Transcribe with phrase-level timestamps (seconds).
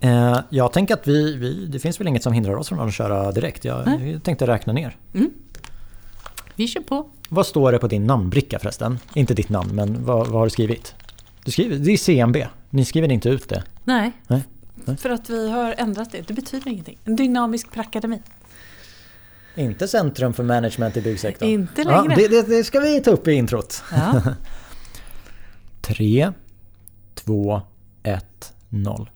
[0.00, 2.94] Eh, jag tänker att vi, vi, det finns väl inget som hindrar oss från att
[2.94, 3.64] köra direkt.
[3.64, 4.96] Jag, jag tänkte räkna ner.
[5.14, 5.30] Mm.
[6.56, 7.10] Vi kör på.
[7.28, 8.98] Vad står det på din namnbricka förresten?
[9.14, 10.94] Inte ditt namn, men vad, vad har du skrivit?
[11.44, 12.36] Du skriver, det är CMB.
[12.70, 13.64] Ni skriver inte ut det?
[13.84, 14.12] Nej.
[14.26, 14.42] Nej.
[14.84, 14.96] Nej.
[14.96, 16.28] För att vi har ändrat det.
[16.28, 16.98] Det betyder ingenting.
[17.04, 18.22] En dynamisk prakademi.
[19.54, 21.48] Inte Centrum för management i byggsektorn?
[21.48, 22.04] Inte längre.
[22.08, 23.82] Ja, det, det, det ska vi ta upp i introt.
[23.92, 24.22] Ja.
[25.80, 26.32] 3,
[27.14, 27.62] 2,
[28.02, 29.10] 1, 0.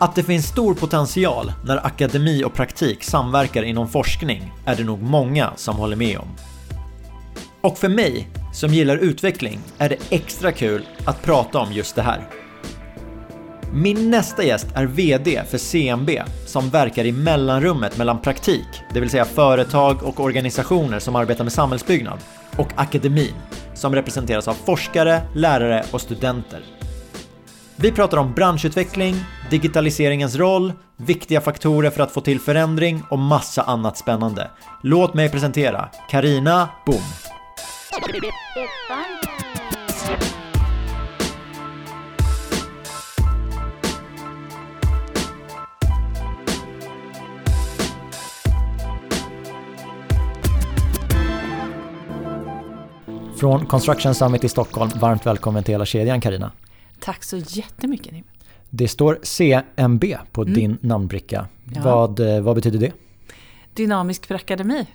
[0.00, 5.02] Att det finns stor potential när akademi och praktik samverkar inom forskning är det nog
[5.02, 6.28] många som håller med om.
[7.60, 12.02] Och för mig, som gillar utveckling, är det extra kul att prata om just det
[12.02, 12.28] här.
[13.72, 16.10] Min nästa gäst är VD för CMB
[16.46, 21.52] som verkar i mellanrummet mellan praktik, det vill säga företag och organisationer som arbetar med
[21.52, 22.18] samhällsbyggnad,
[22.56, 23.34] och akademin
[23.74, 26.60] som representeras av forskare, lärare och studenter.
[27.80, 29.14] Vi pratar om branschutveckling,
[29.50, 34.50] digitaliseringens roll, viktiga faktorer för att få till förändring och massa annat spännande.
[34.82, 37.00] Låt mig presentera Karina Boom.
[53.40, 56.52] Från Construction Summit i Stockholm, varmt välkommen till hela kedjan Karina.
[57.08, 58.24] Tack så jättemycket Nim.
[58.70, 60.54] Det står CMB på Mm.
[60.54, 61.46] din namnbricka.
[61.74, 61.82] Ja.
[61.84, 62.92] Vad, eh, vad betyder det?
[63.74, 64.86] Dynamisk prakademi.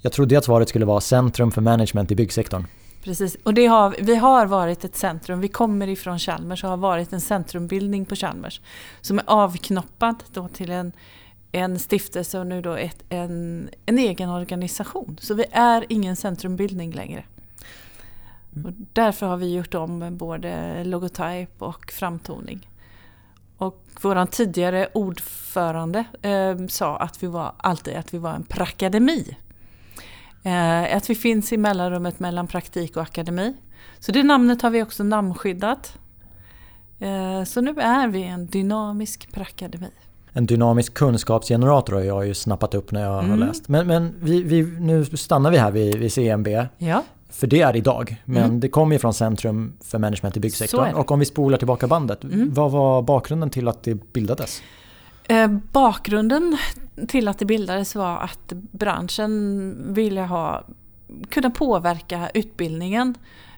[0.00, 2.66] Jag trodde att svaret skulle vara Centrum för management i byggsektorn.
[3.02, 3.36] Precis.
[3.42, 5.40] Och det har, vi har varit ett centrum.
[5.40, 8.60] Vi kommer ifrån Chalmers och har varit en centrumbildning på Chalmers.
[9.00, 10.92] Som är avknoppad då till en,
[11.52, 15.18] en stiftelse och nu då ett, en, en egen organisation.
[15.20, 17.24] Så vi är ingen centrumbildning längre.
[18.64, 22.68] Och därför har vi gjort om både logotyp och framtoning.
[23.56, 29.36] Och vår tidigare ordförande eh, sa att vi var alltid att vi var en prakademi.
[30.42, 33.54] Eh, att vi finns i mellanrummet mellan praktik och akademi.
[33.98, 35.98] Så det namnet har vi också namnskyddat.
[36.98, 39.90] Eh, så nu är vi en dynamisk prakademi.
[40.32, 43.38] En dynamisk kunskapsgenerator har jag ju snappat upp när jag har Mm.
[43.38, 43.68] läst.
[43.68, 46.48] Men, men vi, vi, nu stannar vi här vid, vid CMB.
[46.78, 47.02] Ja,
[47.34, 48.22] För det är idag.
[48.24, 48.60] Men Mm.
[48.60, 50.94] det kommer ju från Centrum för management i byggsektorn.
[50.94, 52.24] Och om vi spolar tillbaka bandet.
[52.24, 52.54] Mm.
[52.54, 54.62] Vad var bakgrunden till att det bildades?
[55.28, 56.56] Eh, bakgrunden
[57.08, 60.64] till att det bildades var att branschen ville ha,
[61.30, 63.14] kunna påverka utbildningen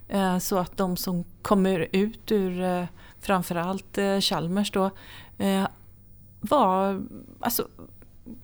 [0.08, 2.84] eh, så att de som kommer ut ur eh,
[3.20, 4.91] framförallt eh, Chalmers då
[5.38, 5.66] eh,
[6.41, 7.03] var,
[7.41, 7.69] alltså,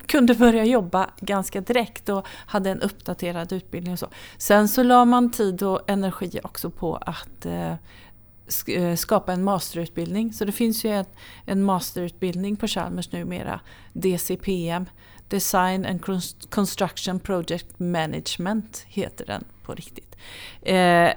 [0.06, 4.08] kunde börja jobba ganska direkt och hade en uppdaterad utbildning och så.
[4.38, 7.74] Sen så la man tid och energi också på att eh,
[8.66, 10.32] eh, skapa en masterutbildning.
[10.32, 11.04] Så det finns ju en,
[11.44, 13.60] en masterutbildning på Chalmers numera,
[13.92, 14.86] DCPM,
[15.28, 16.04] Design and
[16.50, 20.16] Construction Project Management heter den på riktigt.
[20.62, 21.10] Eh,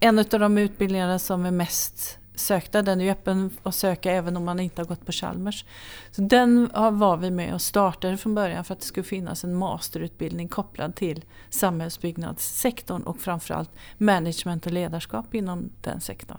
[0.00, 4.36] en av de utbildningarna som är mest sökta, den är ju öppen att söka även
[4.36, 5.64] om man inte har gått på Chalmers.
[6.10, 9.54] Så den var vi med och startade från början för att det skulle finnas en
[9.54, 16.38] masterutbildning kopplad till samhällsbyggnadssektorn och framförallt management och ledarskap inom den sektorn.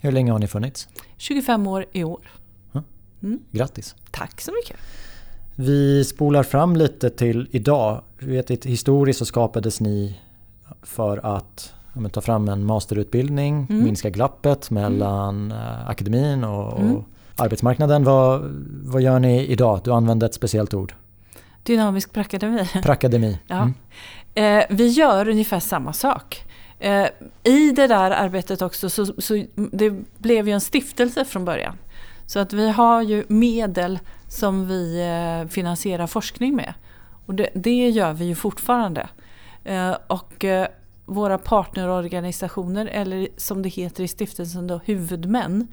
[0.00, 0.88] Hur länge har ni funnits?
[1.16, 2.30] 25 år i år.
[3.50, 3.94] Grattis!
[4.10, 4.76] Tack så mycket.
[5.54, 8.02] Vi spolar fram lite till idag.
[8.18, 10.20] Vet historiskt så skapades ni
[10.82, 13.84] för att men, ta fram en masterutbildning, Mm.
[13.84, 17.02] minska glappet mellan eh, akademin och, och Mm.
[17.36, 18.04] arbetsmarknaden.
[18.04, 18.40] Vad,
[18.84, 19.80] vad gör ni idag?
[19.84, 20.94] Du använde ett speciellt ord.
[21.62, 22.68] Dynamisk prakademi.
[22.82, 23.38] Prakademi.
[23.46, 23.56] Ja.
[23.56, 23.74] Mm.
[24.60, 26.44] Eh, vi gör ungefär samma sak.
[26.78, 27.06] Eh,
[27.44, 31.74] I det där arbetet också så, så det blev ju en stiftelse från början.
[32.26, 33.98] Så att vi har ju medel
[34.28, 36.74] som vi eh, finansierar forskning med.
[37.26, 39.08] Och det, det gör vi ju fortfarande.
[39.64, 40.66] Eh, och eh,
[41.08, 45.68] våra partnerorganisationer, eller som det heter i stiftelsen då, huvudmän,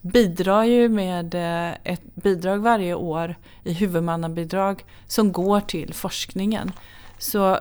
[0.00, 6.72] bidrar ju med eh, ett bidrag varje år i huvudmannabidrag som går till forskningen.
[7.18, 7.58] Så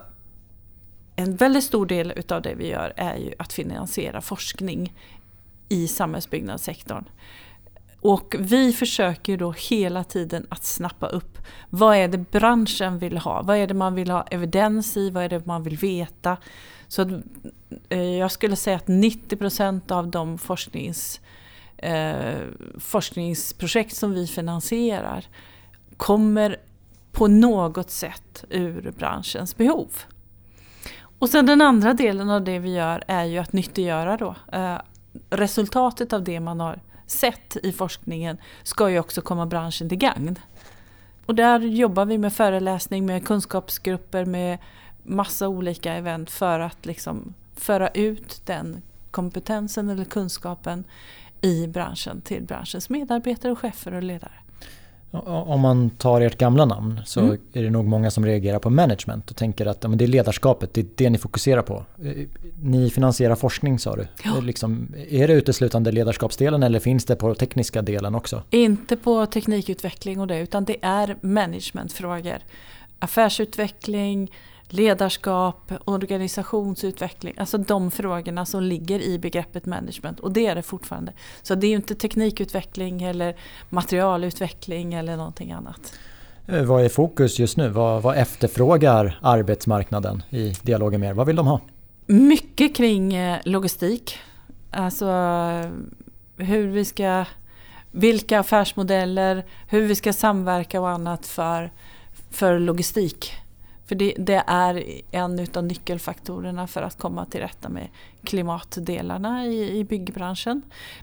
[1.16, 4.94] en väldigt stor del utav det vi gör är ju att finansiera forskning
[5.70, 7.06] i samhällsbyggnadssektorn.
[8.02, 11.38] Och vi försöker då hela tiden att snappa upp
[11.70, 13.42] vad är det branschen vill ha?
[13.42, 15.10] Vad är det man vill ha evidens i?
[15.10, 16.38] Vad är det man vill veta?
[16.94, 17.08] Så att,
[17.90, 21.22] eh, jag skulle säga att 90% av de forsknings,
[21.78, 22.40] eh,
[22.80, 25.26] forskningsprojekt som vi finansierar
[25.98, 26.58] kommer
[27.12, 29.90] på något sätt ur branschens behov.
[31.20, 34.36] Och sen den andra delen av det vi gör är ju att nyttiggöra då.
[34.52, 34.78] Eh,
[35.30, 40.40] resultatet av det man har sett i forskningen ska ju också komma branschen till gagn.
[41.26, 44.58] Och där jobbar vi med föreläsning, med kunskapsgrupper, med
[45.04, 50.84] massa olika event för att liksom föra ut den kompetensen eller kunskapen
[51.42, 54.34] i branschen till branschens medarbetare och chefer och ledare.
[55.26, 57.38] Om man tar ert gamla namn så mm.
[57.54, 60.74] är det nog många som reagerar på management och tänker att men det är ledarskapet,
[60.74, 61.86] det är det ni fokuserar på.
[62.04, 62.12] Eh,
[62.62, 64.08] ni finansierar forskning sa du.
[64.24, 64.40] Ja.
[64.40, 68.44] Liksom, är det uteslutande ledarskapsdelen eller finns det på tekniska delen också?
[68.50, 72.38] Inte på teknikutveckling och det utan det är managementfrågor.
[73.00, 74.32] Affärsutveckling,
[74.74, 81.14] ledarskap, organisationsutveckling, alltså de frågorna som ligger i begreppet management och det är det fortfarande.
[81.42, 83.36] Så det är ju inte teknikutveckling eller
[83.70, 85.94] materialutveckling eller någonting annat.
[86.48, 87.70] Eh, vad är fokus just nu?
[87.70, 91.14] Vad, vad efterfrågar arbetsmarknaden i dialogen med er?
[91.14, 91.62] Vad vill de ha?
[92.06, 94.18] Mycket kring eh, logistik.
[94.72, 95.06] Alltså
[96.38, 97.26] hur vi ska,
[97.92, 101.72] vilka affärsmodeller, hur vi ska samverka och annat för,
[102.32, 103.43] för logistik
[103.86, 107.88] för det, det, är en av nyckelfaktorerna för att komma till rätta med
[108.24, 110.62] klimatdelarna i, i byggbranschen.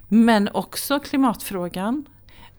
[0.09, 2.07] Men också klimatfrågan,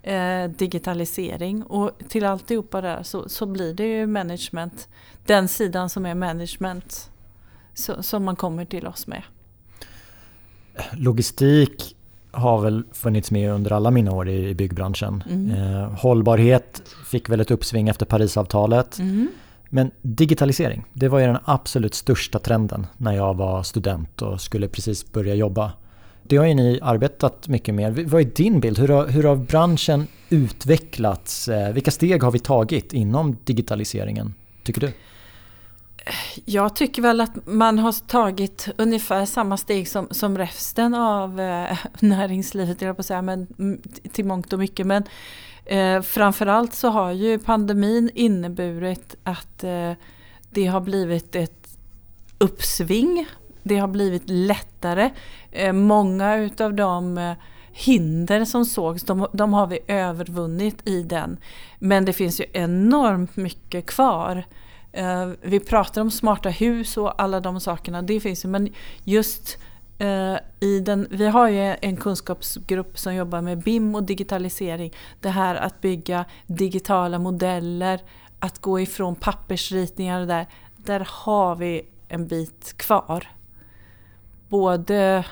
[0.03, 4.89] eh, digitalisering och till alltihopa där så, så blir det ju management,
[5.25, 7.11] den sidan som är management
[7.73, 9.23] så, som man kommer till oss med.
[10.93, 11.95] Logistik
[12.31, 15.23] har väl funnits med under alla mina år i byggbranschen.
[15.29, 15.51] Mm.
[15.51, 18.99] Eh, hållbarhet fick väl ett uppsving efter Parisavtalet.
[18.99, 19.27] Mm.
[19.73, 24.67] Men digitalisering, det var ju den absolut största trenden när jag var student och skulle
[24.67, 25.71] precis börja jobba.
[26.23, 27.99] Det har ju ni arbetat mycket med.
[27.99, 28.79] Vad är din bild?
[28.79, 31.47] Hur har, hur har branschen utvecklats?
[31.47, 34.33] Eh, vilka steg har vi tagit inom digitaliseringen,
[34.63, 34.93] tycker du?
[36.45, 41.77] Jag tycker väl att man har tagit ungefär samma steg som, som resten av eh,
[41.99, 43.81] näringslivet, jag på att säga, men mm,
[44.11, 44.87] till mångt och mycket.
[44.87, 45.03] Men
[45.65, 49.91] Eh, framförallt så har ju pandemin inneburit att eh,
[50.49, 51.77] det har blivit ett
[52.37, 53.27] uppsving.
[53.63, 55.09] Det har blivit lättare.
[55.51, 57.33] Eh, många utav de eh,
[57.71, 61.37] hinder som sågs, de, de, har vi övervunnit i den.
[61.79, 64.43] Men det finns ju enormt mycket kvar.
[64.91, 68.49] Eh, vi pratar om smarta hus och alla de sakerna, det finns ju.
[68.49, 68.69] Men
[69.03, 69.57] just
[70.01, 74.93] Eh, i den, vi har ju en kunskapsgrupp som jobbar med BIM och digitalisering.
[75.19, 78.01] Det här att bygga digitala modeller,
[78.39, 80.47] att gå ifrån pappersritningar och där.
[80.77, 83.27] Där har vi en bit kvar.
[84.49, 85.23] Både,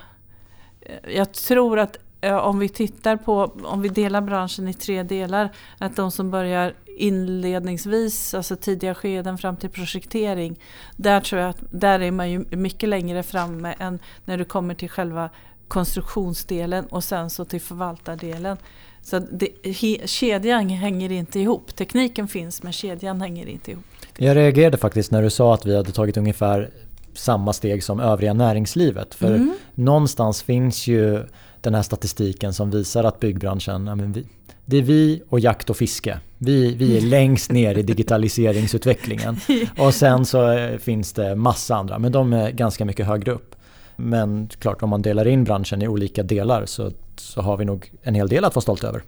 [0.81, 5.03] eh, jag tror att eh, om vi tittar på, om vi delar branschen i tre
[5.03, 10.59] delar, att de som börjar inledningsvis, alltså tidiga skeden fram till projektering.
[10.95, 14.73] Där tror jag att där är man ju mycket längre framme än när du kommer
[14.73, 15.29] till själva
[15.67, 18.57] konstruktionsdelen och sen så till förvaltardelen.
[19.01, 21.75] Så det, he, kedjan hänger inte ihop.
[21.75, 23.83] Tekniken finns men kedjan hänger inte ihop.
[24.17, 26.69] Jag reagerade faktiskt när du sa att vi hade tagit ungefär
[27.13, 29.15] samma steg som övriga näringslivet.
[29.15, 29.53] För mm.
[29.75, 31.23] någonstans finns ju
[31.61, 34.25] den här statistiken som visar att byggbranschen, ja, vi,
[34.65, 36.19] det är vi och jakt och fiske.
[36.41, 39.37] Vi, vi är längst ner i digitaliseringsutvecklingen.
[39.77, 43.55] Och sen så eh, finns det massa andra, men de är ganska mycket högre upp.
[43.95, 47.91] Men klart, om man delar in branschen i olika delar så, så har vi nog
[48.01, 49.01] en hel del att vara stolt över.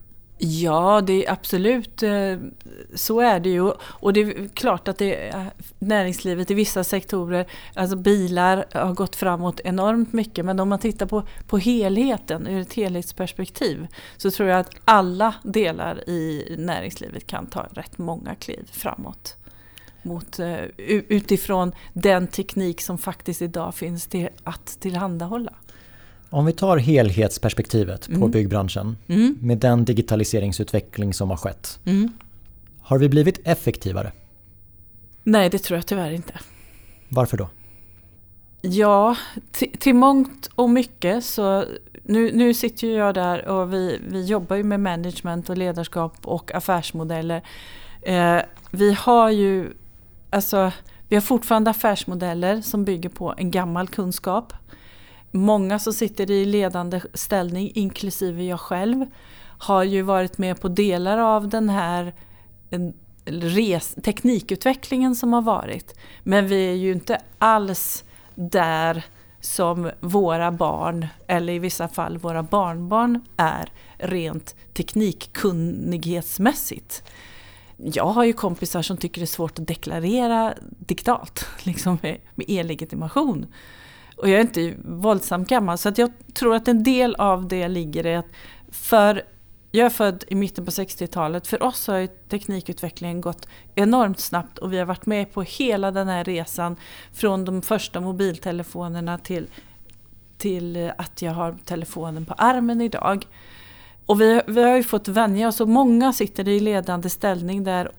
[0.44, 2.38] Ja, det är absolut eh,
[2.96, 3.72] så är det ju.
[3.82, 9.16] Och det är klart att det är näringslivet i vissa sektorer, alltså bilar har gått
[9.16, 10.46] framåt enormt mycket.
[10.46, 15.36] Men om man tittar på, på helheten ur ett helhetsperspektiv så tror jag att alla
[15.44, 19.38] delar i näringslivet kan ta rätt många kliv framåt.
[20.02, 25.54] Mot, eh, utifrån den teknik som faktiskt idag finns till att tillhandahålla.
[26.32, 28.32] Om vi tar helhetsperspektivet på mm.
[28.32, 29.38] byggbranschen mm.
[29.42, 31.80] med den digitaliseringsutveckling som har skett.
[31.86, 32.10] Mm.
[32.82, 34.12] Har vi blivit effektivare?
[35.24, 36.34] Nej, det tror jag tyvärr inte.
[37.10, 37.50] Varför då?
[38.62, 39.16] Ja,
[39.80, 41.66] till mångt och mycket så
[42.04, 46.16] nu, nu sitter ju jag där och vi, vi jobbar ju med management och ledarskap
[46.24, 47.42] och affärsmodeller.
[48.02, 48.38] Eh,
[48.72, 49.74] vi har ju
[50.30, 50.72] alltså,
[51.08, 54.54] vi har fortfarande affärsmodeller som bygger på en gammal kunskap
[55.32, 59.06] många som sitter i ledande ställning, inklusive jag själv,
[59.58, 62.14] har ju varit med på delar av den här
[63.26, 65.96] res, teknikutvecklingen som har varit.
[66.24, 68.04] Men vi är ju inte alls
[68.36, 69.06] där
[69.40, 77.04] som våra barn, eller i vissa fall våra barnbarn, är rent teknikkunnighetsmässigt.
[77.78, 82.46] jag har ju kompisar som tycker det är svårt att deklarera digitalt, liksom med, med
[82.50, 83.46] e-legitimation.
[84.22, 87.68] Och jag är inte våldsamt gammal så att jag tror att en del av det
[87.68, 88.25] ligger i att
[88.72, 89.24] för
[89.72, 91.48] jag är född i mitten på 60-talet.
[91.48, 96.08] För oss har teknikutvecklingen gått enormt snabbt och vi har varit med på hela den
[96.08, 96.75] här resan
[97.13, 99.48] från de första mobiltelefonerna till,
[100.38, 103.25] till att jag har telefonen på armen idag.
[104.06, 107.92] Och vi, vi har ju fått vänja oss och många sitter i ledande ställning där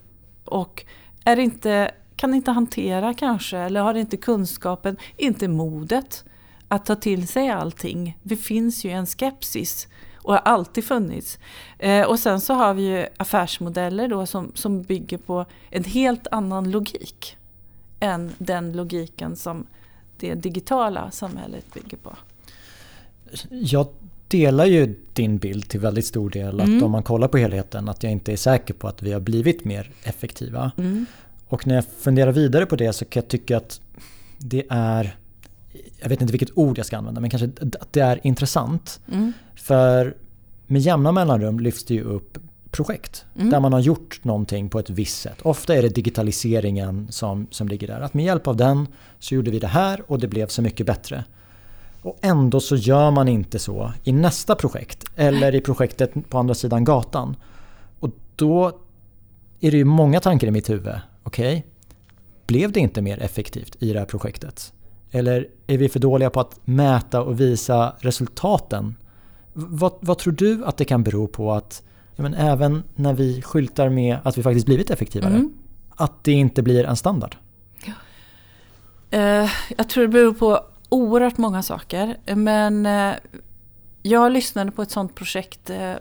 [0.45, 0.85] och
[1.25, 1.91] är inte,
[2.23, 6.25] kan inte hantera kanske eller har inte kunskapen, inte modet
[6.69, 8.19] att ta till sig allting.
[8.23, 11.38] Det finns ju en skepsis och har alltid funnits.
[11.79, 16.26] Eh, och sen så har vi ju affärsmodeller då som, som bygger på en helt
[16.31, 17.37] annan logik
[18.00, 19.67] än den logiken som
[20.17, 22.17] det digitala samhället bygger på.
[23.50, 23.87] Jag
[24.29, 26.83] delar ju din bild till väldigt stor del att mm.
[26.83, 29.64] om man kollar på helheten att jag inte är säker på att vi har blivit
[29.64, 30.73] mer effektiva.
[30.79, 31.07] Mm.
[31.52, 33.80] Och när jag funderar vidare på det så kan jag tycka att
[34.38, 35.16] det är
[36.00, 39.00] jag vet inte vilket ord jag ska använda, men kanske att det är intressant.
[39.12, 39.32] Mm.
[39.54, 40.16] För
[40.66, 42.38] med jämna mellanrum lyfts det ju upp
[42.71, 43.50] projekt mm.
[43.50, 45.38] där man har gjort någonting på ett visst sätt.
[45.42, 48.00] Ofta är det digitaliseringen som, som ligger där.
[48.00, 48.87] Att med hjälp av den
[49.18, 51.25] så gjorde vi det här och det blev så mycket bättre.
[52.02, 56.54] Och ändå så gör man inte så i nästa projekt eller i projektet på andra
[56.54, 57.37] sidan gatan.
[58.00, 58.78] Och då
[59.61, 60.94] är det ju många tankar i mitt huvud.
[61.23, 61.62] Okej, okay,
[62.47, 64.73] blev det inte mer effektivt i det här projektet?
[65.11, 68.97] Eller är vi för dåliga på att mäta och visa resultaten?
[69.52, 71.83] Vad, vad tror du att det kan bero på att
[72.17, 75.52] men även när vi skyltar med att vi faktiskt blivit effektivare, mm.
[75.91, 77.37] att det inte blir en standard?
[77.85, 77.93] Ja.
[79.43, 82.17] Uh, jag tror det beror på oerhört många saker.
[82.35, 83.14] Men uh,
[84.02, 85.95] jag lyssnade på ett sånt projekt uh,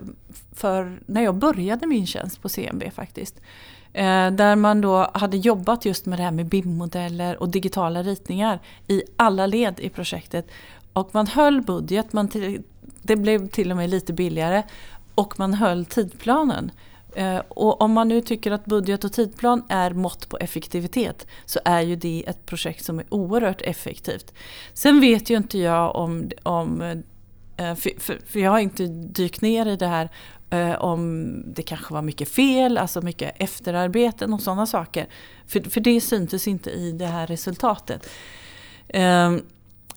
[0.51, 3.42] för när jag började min tjänst på CMB faktiskt.
[3.94, 8.60] Eh, där man då hade jobbat just med det här med BIM-modeller och digitala ritningar
[8.88, 10.48] i alla led i projektet.
[10.94, 12.64] Och man höll budget, man till,
[13.02, 14.64] det blev till och med lite billigare
[15.16, 16.72] och man höll tidplanen.
[17.16, 21.60] Eh, och om man nu tycker att budget och tidplan är mått på effektivitet så
[21.66, 24.34] är ju det ett projekt som är oerhört effektivt.
[24.74, 26.82] Sen vet ju inte jag om, om
[27.58, 30.10] eh, för, för, jag har inte dykt ner i det här
[30.51, 35.08] Eh, om det kanske var mycket fel, alltså mycket efterarbeten och sådana saker.
[35.48, 38.10] För, för det syntes inte i det här resultatet.
[38.88, 39.36] Eh,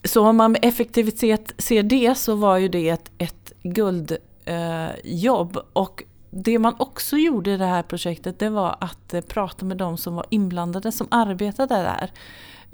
[0.04, 5.56] så om man med effektivitet ser det så var ju det ett, ett guldjobb.
[5.56, 9.64] Eh, och det man också gjorde i det här projektet det var att eh, prata
[9.64, 12.10] med de som var inblandade som arbetade där.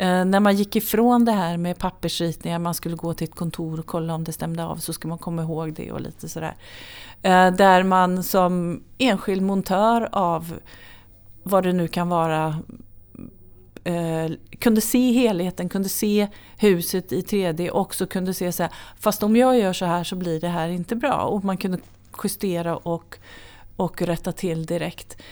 [0.00, 3.80] Eh, när man gick ifrån det här med pappersritningar, man skulle gå till ett kontor
[3.80, 6.54] och kolla om det stämde av, så ska man komma ihåg det och lite sådär.
[7.22, 10.58] Eh, där man som enskild montör av
[11.42, 12.58] vad det nu kan vara
[13.84, 18.72] eh, kunde se helheten, kunde se huset i 3D och också kunde se så här,
[18.98, 21.14] fast om jag gör så här så blir det här inte bra.
[21.14, 21.78] Och man kunde
[22.22, 23.18] justera och,
[23.76, 25.22] och rätta till direkt.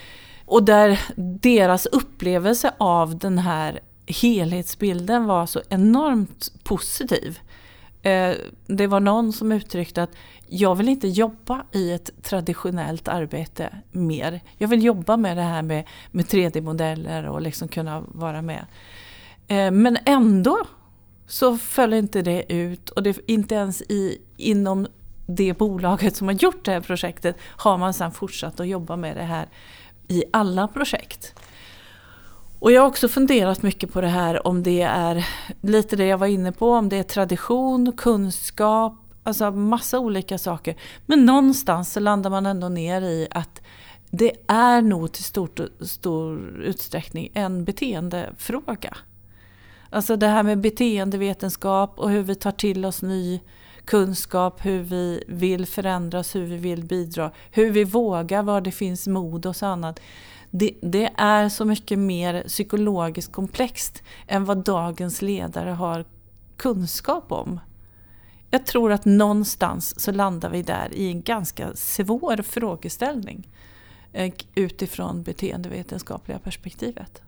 [0.45, 7.39] Och där deras upplevelse av den här helhetsbilden var så enormt positiv.
[8.03, 8.35] Eh,
[8.67, 10.11] det var någon som uttryckte att
[10.47, 14.41] jag vill inte jobba i ett traditionellt arbete mer.
[14.59, 18.67] Jag vill jobba med det här med, med 3D-modeller och liksom kunna vara med.
[19.49, 20.59] Eh, men ändå
[21.27, 24.87] så föll inte det ut och det, inte ens i, inom
[25.27, 29.17] det bolaget som har gjort det här projektet har man sedan fortsatt att jobba med
[29.17, 29.49] det här
[30.09, 31.35] i alla projekt.
[32.61, 35.27] Och jag har också funderat mycket på det här om det är
[35.61, 40.77] lite det jag var inne på, om det är tradition, kunskap, alltså massa olika saker.
[41.07, 43.61] Men någonstans så landar man ändå ner i att
[44.11, 48.97] det är nog till stort, stor utsträckning en beteendefråga.
[49.91, 53.41] Alltså det här med beteendevetenskap och hur vi tar till oss ny
[53.85, 59.07] kunskap, hur vi vill förändras, hur vi vill bidra, hur vi vågar, var det finns
[59.07, 60.01] mod och så annat
[60.51, 66.05] det, det, är så mycket mer psykologiskt komplext än vad dagens ledare har
[66.57, 67.61] kunskap om.
[68.51, 73.49] Jag tror att någonstans så landar vi där i en ganska svår frågeställning
[74.13, 77.23] eh, utifrån beteendevetenskapliga perspektivet.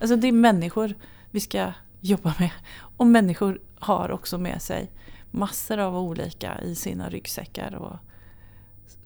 [0.00, 0.94] Alltså det är människor
[1.30, 2.50] vi ska jobba med
[2.96, 4.90] och människor har också med sig
[5.30, 7.74] massor av olika i sina ryggsäckar.
[7.74, 7.96] Och,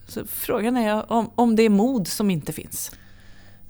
[0.08, 2.90] så frågan är om, om det är mod som inte finns.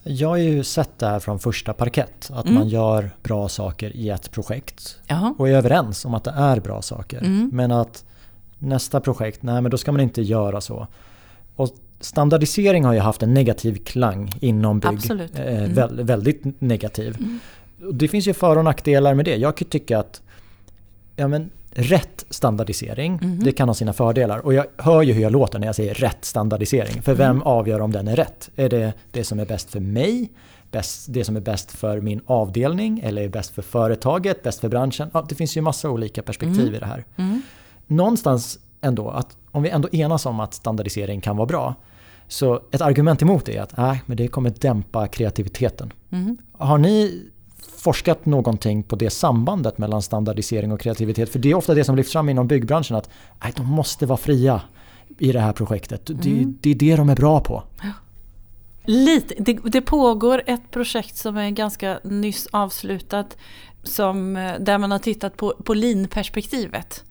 [0.07, 2.31] Jag har ju sett det här från första parkett.
[2.35, 2.55] Att mm.
[2.55, 5.01] man gör bra saker i ett projekt.
[5.07, 5.35] Jaha.
[5.39, 7.19] Och är överens om att det är bra saker.
[7.19, 7.51] Mm.
[7.53, 8.05] Men att
[8.59, 10.87] nästa projekt, nej men då ska man inte göra så.
[11.57, 11.69] Och
[12.01, 15.11] standardisering har ju haft en negativ klang inom bygg.
[15.11, 15.73] Eh, Mm.
[15.73, 17.17] vä- väldigt negativ.
[17.19, 17.39] Mm.
[17.93, 19.37] Det finns ju för och nackdelar med det.
[19.37, 20.23] Jag kan tycka att
[21.17, 23.41] ja, men, rätt standardisering, Mhm.
[23.45, 24.39] det kan ha sina fördelar.
[24.39, 27.03] Och jag hör ju hur jag låter när jag säger rätt standardisering.
[27.03, 27.43] För vem Mm.
[27.43, 28.51] avgör om den är rätt?
[28.57, 30.33] Är det det som är bäst för mig?
[30.71, 33.01] Bäst, det som är bäst för min avdelning?
[33.05, 34.43] Eller är bäst för företaget?
[34.43, 35.11] Bäst för branschen?
[35.15, 36.75] Ja, det finns ju massa olika perspektiv Mm.
[36.75, 37.05] i det här.
[37.17, 37.43] Mm.
[37.87, 41.75] Någonstans ändå, att om vi ändå enas om att standardisering kan vara bra.
[42.29, 45.93] Så ett argument emot det är att nej, men det kommer dämpa kreativiteten.
[46.11, 46.37] Mm.
[46.53, 47.23] Har ni
[47.85, 51.29] forskat någonting på det sambandet mellan standardisering och kreativitet?
[51.33, 53.11] För det är ofta det som lyfts fram inom byggbranschen att
[53.43, 54.61] nej, de måste vara fria
[55.19, 56.01] i det här projektet.
[56.07, 56.59] Det, Mm.
[56.61, 57.63] det är det de är bra på.
[58.85, 63.37] Lite, det, det pågår ett projekt som är ganska nyss avslutat
[63.83, 67.05] som, där man har tittat på, på lean-perspektivet.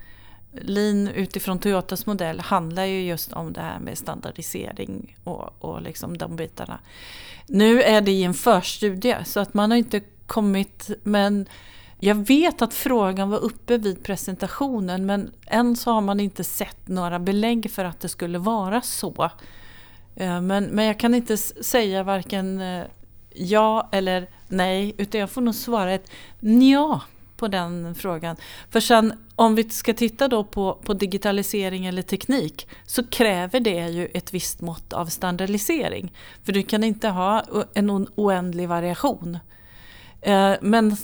[0.62, 6.18] Lean utifrån Toyotas modell handlar ju just om det här med standardisering och, och liksom
[6.18, 6.80] de bitarna.
[7.48, 11.46] Nu är det i en förstudie så att man har inte kommit men
[12.00, 16.88] jag vet att frågan var uppe vid presentationen men än så har man inte sett
[16.88, 19.30] några belägg för att det skulle vara så.
[20.16, 22.84] Eh, men, men jag kan inte säga varken eh,
[23.36, 27.02] ja eller nej utan jag får nog svara ett ja
[27.38, 28.36] på den frågan.
[28.70, 33.90] För sen om vi ska titta då på, på digitalisering eller teknik så kräver det
[33.90, 36.14] ju ett visst mått av standardisering.
[36.44, 39.38] För du kan inte ha en oändlig variation.
[40.24, 40.96] Eh, men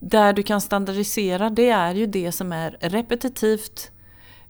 [0.00, 3.90] där du kan standardisera det är ju det som är repetitivt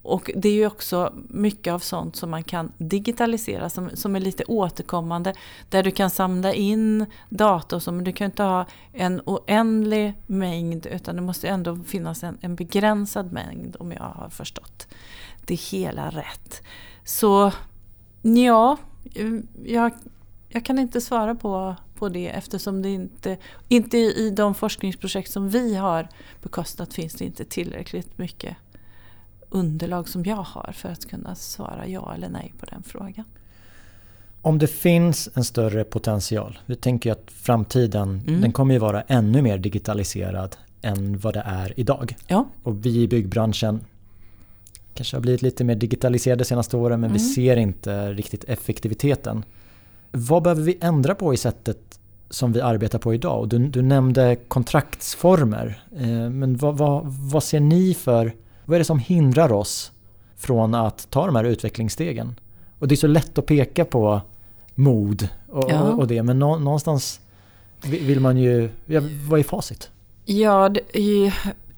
[0.03, 4.21] och det är ju också mycket av sånt som man kan digitalisera som, som är
[4.21, 5.35] lite återkommande.
[5.69, 10.15] Där du kan samla in data och så, men du kan inte ha en oändlig
[10.27, 14.89] mängd utan det måste ändå finnas en, en begränsad mängd om jag har förstått
[15.47, 16.63] det hela rätt.
[17.05, 17.53] Så
[18.23, 18.77] ja,
[19.15, 19.33] eh,
[19.65, 19.93] jag,
[20.49, 23.37] jag kan inte svara på, på det eftersom det inte,
[23.69, 26.09] inte i de forskningsprojekt som vi har
[26.43, 28.57] bekostat finns det inte tillräckligt mycket
[29.51, 33.25] underlag som jag har för att kunna svara ja eller nej på den frågan.
[34.43, 36.59] Om det finns en större potential.
[36.67, 38.41] Vi tänker ju att framtiden Mm.
[38.41, 42.17] den kommer ju vara ännu mer digitaliserad än vad det är idag.
[42.27, 43.81] Ja, Och vi i byggbranschen
[44.95, 47.29] kanske har blivit lite mer digitaliserade de senaste åren men vi Mm.
[47.35, 49.45] ser inte riktigt effektiviteten.
[50.13, 53.49] Vad behöver vi ändra på i sättet som vi arbetar på idag?
[53.49, 55.83] Du, du nämnde kontraktsformer.
[55.97, 59.93] Eh, men vad, vad, vad ser ni för, vad är det som hindrar oss
[60.37, 62.35] från att ta de här utvecklingsstegen?
[62.79, 64.21] Och det är så lätt att peka på
[64.75, 65.81] mod och, Ja.
[65.81, 67.21] och, det men nå, någonstans
[67.85, 69.91] vill man ju, ja, vad är facit?
[70.25, 70.83] ja det,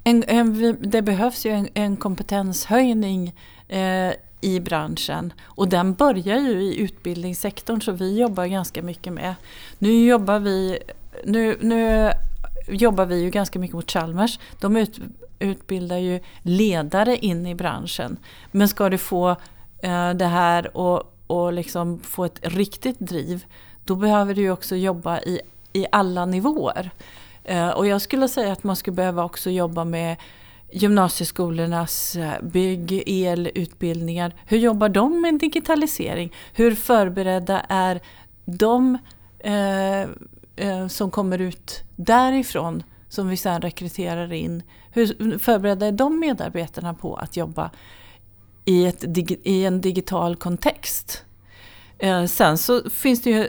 [0.04, 3.34] en, en, det behövs ju en, en kompetenshöjning
[3.68, 5.32] eh, i branschen.
[5.42, 9.34] Och den börjar ju i utbildningssektorn så vi jobbar ganska mycket med.
[9.78, 10.78] Nu jobbar vi,
[11.24, 12.12] nu, nu
[12.68, 14.38] jobbar vi ju ganska mycket mot Chalmers.
[14.60, 15.00] De ut,
[15.38, 18.16] utbildar ju ledare in i branschen.
[18.50, 19.30] Men ska du få
[19.82, 23.44] eh, det här och, och liksom få ett riktigt driv
[23.84, 25.40] då behöver du ju också jobba i,
[25.72, 26.90] i alla nivåer.
[27.44, 30.16] Eh, och jag skulle säga att man skulle behöva också jobba med
[30.72, 34.34] gymnasieskolornas eh, bygg, elutbildningar.
[34.46, 36.32] Hur jobbar de med digitalisering?
[36.52, 38.00] Hur förberedda är
[38.44, 38.98] de
[39.38, 40.00] eh,
[40.56, 44.62] eh, som kommer ut därifrån som vi sedan rekryterar in?
[44.92, 47.70] Hur förberedda är de medarbetarna på att jobba
[48.64, 49.04] i, ett,
[49.42, 51.24] i en digital kontext?
[51.98, 53.48] Eh, sen så finns det ju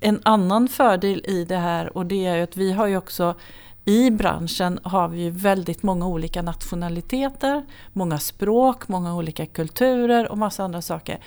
[0.00, 3.34] en annan fördel i det här och det är ju att vi har ju också
[3.84, 10.38] i branschen har vi ju väldigt många olika nationaliteter, många språk, många olika kulturer och
[10.38, 11.18] massa andra saker.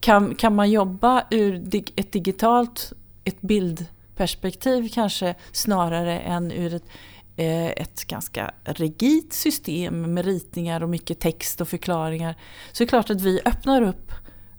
[0.00, 1.54] Kan, kan man jobba ur
[1.96, 2.92] ett digitalt,
[3.24, 6.84] ett bildperspektiv kanske snarare än ur ett,
[7.36, 12.34] eh, ett ganska rigidt system med ritningar och mycket text och förklaringar.
[12.72, 14.12] Så det är klart att vi öppnar upp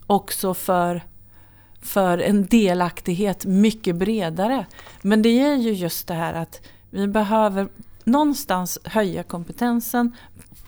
[0.07, 1.01] också för
[1.81, 4.65] för en delaktighet mycket bredare.
[5.01, 6.62] Men det är ju just det här att
[6.93, 7.67] vi behöver
[8.03, 10.15] någonstans höja kompetensen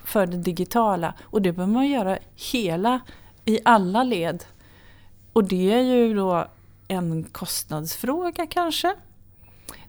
[0.03, 2.17] för det digitala och det behöver man göra
[2.51, 2.99] hela,
[3.45, 4.43] i alla led.
[5.33, 6.47] Och det är ju då
[6.87, 8.95] en kostnadsfråga kanske.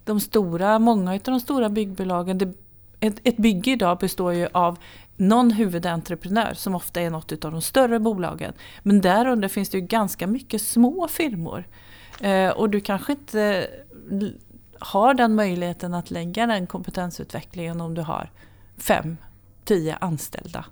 [0.05, 2.53] De stora, många av de stora byggbolagen, det,
[3.01, 4.79] ett, ett bygge idag består ju av
[5.17, 8.53] någon huvudentreprenör som ofta är något av de större bolagen.
[8.83, 11.65] Men därunder finns det ju ganska mycket små firmor.
[12.21, 13.69] Eh, och du kanske inte
[14.79, 18.31] har den möjligheten att lägga den kompetensutvecklingen om du har
[18.77, 19.17] fem,
[19.65, 20.65] tio anställda.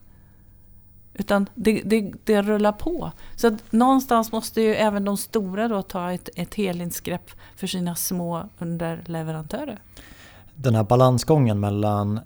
[1.14, 3.12] Utan det, det, det rullar på.
[3.36, 8.48] Så någonstans måste ju även de stora då ta ett, ett helhetsgrepp för sina små
[8.58, 9.78] underleverantörer.
[10.54, 12.20] Den här balansgången mellan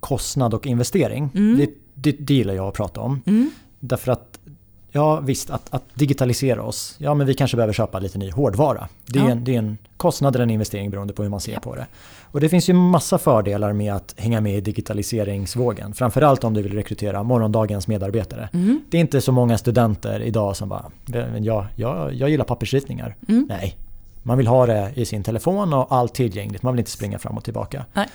[0.00, 1.58] kostnad och investering, Mm.
[1.58, 3.22] det, det, det gillar jag att prata om.
[3.26, 3.50] Mm.
[3.80, 4.35] Därför att,
[4.96, 8.88] ja visst, att, att digitalisera oss, ja men vi kanske behöver köpa lite ny hårdvara.
[9.06, 9.30] Det är, Ja.
[9.30, 11.60] en, det är en kostnad eller en investering beroende på hur man ser Ja.
[11.60, 11.86] på det.
[12.32, 15.94] Och det finns ju massa fördelar med att hänga med i digitaliseringsvågen.
[15.94, 18.48] Framförallt om du vill rekrytera morgondagens medarbetare.
[18.52, 18.80] Mm.
[18.90, 23.16] Det är inte så många studenter idag som bara, "Men jag, jag, jag gillar pappersritningar.
[23.28, 23.46] Mm.
[23.48, 23.76] Nej,
[24.22, 26.62] man vill ha det i sin telefon och allt tillgängligt.
[26.62, 27.84] Man vill inte springa fram och tillbaka.
[27.92, 28.06] Nej.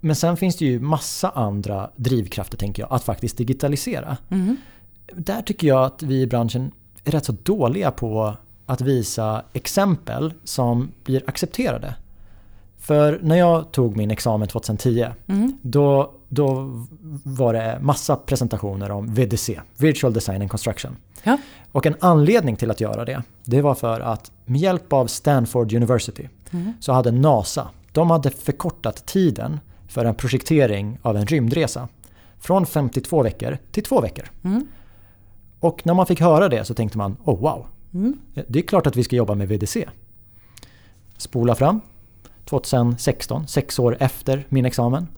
[0.00, 4.16] Men sen finns det ju massa andra drivkrafter tänker jag, att faktiskt digitalisera.
[4.30, 4.56] Mm.
[5.06, 6.72] Där tycker jag att vi i branschen
[7.04, 8.34] är rätt så dåliga på
[8.66, 11.94] att visa exempel som blir accepterade.
[12.78, 15.58] För när jag tog min examen 2010 Mm.
[15.62, 16.70] då, då
[17.24, 20.96] var det massa presentationer om VDC, Virtual Design and Construction.
[21.22, 21.38] Ja.
[21.72, 25.72] Och en anledning till att göra det, det var för att med hjälp av Stanford
[25.72, 26.72] University Mm.
[26.80, 31.88] så hade NASA, de hade förkortat tiden för en projektering av en rymdresa
[32.38, 34.24] från 52 veckor till 2 veckor.
[34.44, 34.66] Mm.
[35.62, 38.18] Och när man fick höra det så tänkte man, oh wow, Mm.
[38.48, 39.88] det är klart att vi ska jobba med VDC.
[41.16, 41.80] Spola fram
[42.44, 45.08] 2016, sex år efter min examen,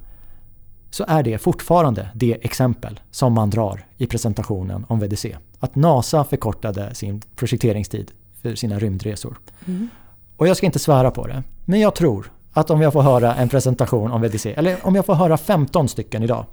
[0.90, 5.36] så är det fortfarande det exempel som man drar i presentationen om VDC.
[5.60, 8.10] Att NASA förkortade sin projekteringstid
[8.42, 9.38] för sina rymdresor.
[9.66, 9.88] Mm.
[10.36, 13.34] Och jag ska inte svära på det, men jag tror att om jag får höra
[13.34, 16.46] en presentation om VDC, eller om jag får höra 15 stycken idag,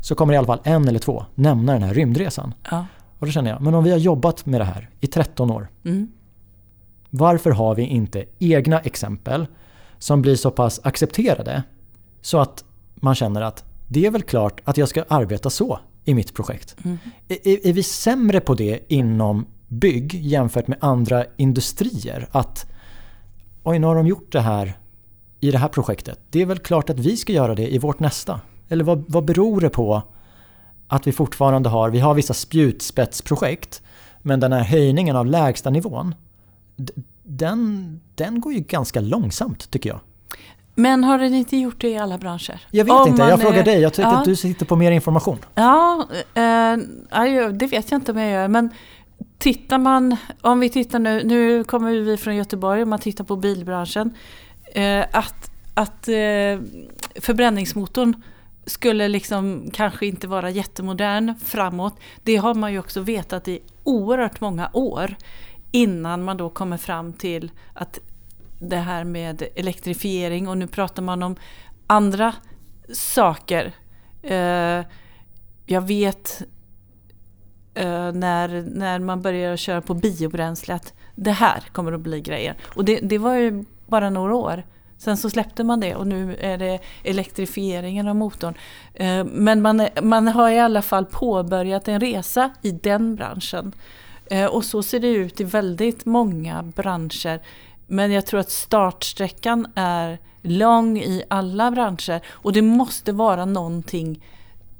[0.00, 2.54] så kommer i alla fall en eller två nämna den här rymdresan.
[2.70, 2.86] Ja.
[3.18, 5.68] Och då känner jag, men om vi har jobbat med det här i 13 år,
[5.84, 6.08] Mm.
[7.10, 9.46] varför har vi inte egna exempel
[9.98, 11.62] som blir så pass accepterade
[12.20, 16.14] så att man känner att det är väl klart att jag ska arbeta så i
[16.14, 16.76] mitt projekt.
[16.84, 16.98] Mm.
[17.28, 22.28] Är, är- vi sämre på det inom bygg jämfört med andra industrier?
[22.30, 22.70] Att
[23.62, 24.78] oj, nu har de gjort det här
[25.40, 26.18] i det här projektet.
[26.30, 28.40] Det är väl klart att vi ska göra det i vårt nästa.
[28.68, 30.02] Eller vad, vad beror det på
[30.88, 33.82] att vi fortfarande har, vi har vissa spjutspetsprojekt
[34.22, 36.14] men den här höjningen av lägsta nivån
[37.22, 40.00] den, den går ju ganska långsamt tycker jag.
[40.74, 42.60] Men har den inte gjort det i alla branscher?
[42.70, 43.80] Jag vet Om inte, jag frågar är- dig.
[43.80, 44.18] Jag tycker ja.
[44.18, 45.38] att du sitter på mer information.
[45.54, 46.76] Ja, eh,
[47.52, 48.48] det vet jag inte om jag gör.
[48.48, 48.70] Men
[49.38, 53.36] tittar man, om vi tittar nu, nu kommer vi från Göteborg, om man tittar på
[53.36, 54.14] bilbranschen.
[54.74, 56.60] Eh, att att eh,
[57.20, 58.22] förbränningsmotorn
[58.66, 61.94] skulle liksom kanske inte vara jättemodern framåt.
[62.22, 65.14] Det har man ju också vetat i oerhört många år.
[65.70, 68.00] Innan man då kommer fram till att
[68.58, 71.36] det här med elektrifiering och nu pratar man om
[71.86, 72.34] andra
[72.92, 73.72] saker.
[74.22, 74.84] Eh,
[75.66, 76.42] jag vet
[77.74, 82.54] eh, när, när man börjar köra på biobränsle att det här kommer att bli grejer.
[82.74, 84.64] Och det, det var ju bara några år.
[84.98, 88.54] Sen så släppte man det och nu är det elektrifieringen av motorn.
[88.94, 93.72] Eh, men man, man har i alla fall påbörjat en resa i den branschen.
[94.26, 97.40] Eh, och så ser det ut i väldigt många branscher.
[97.86, 104.20] Men jag tror att startsträckan är lång i alla branscher och det måste vara någonting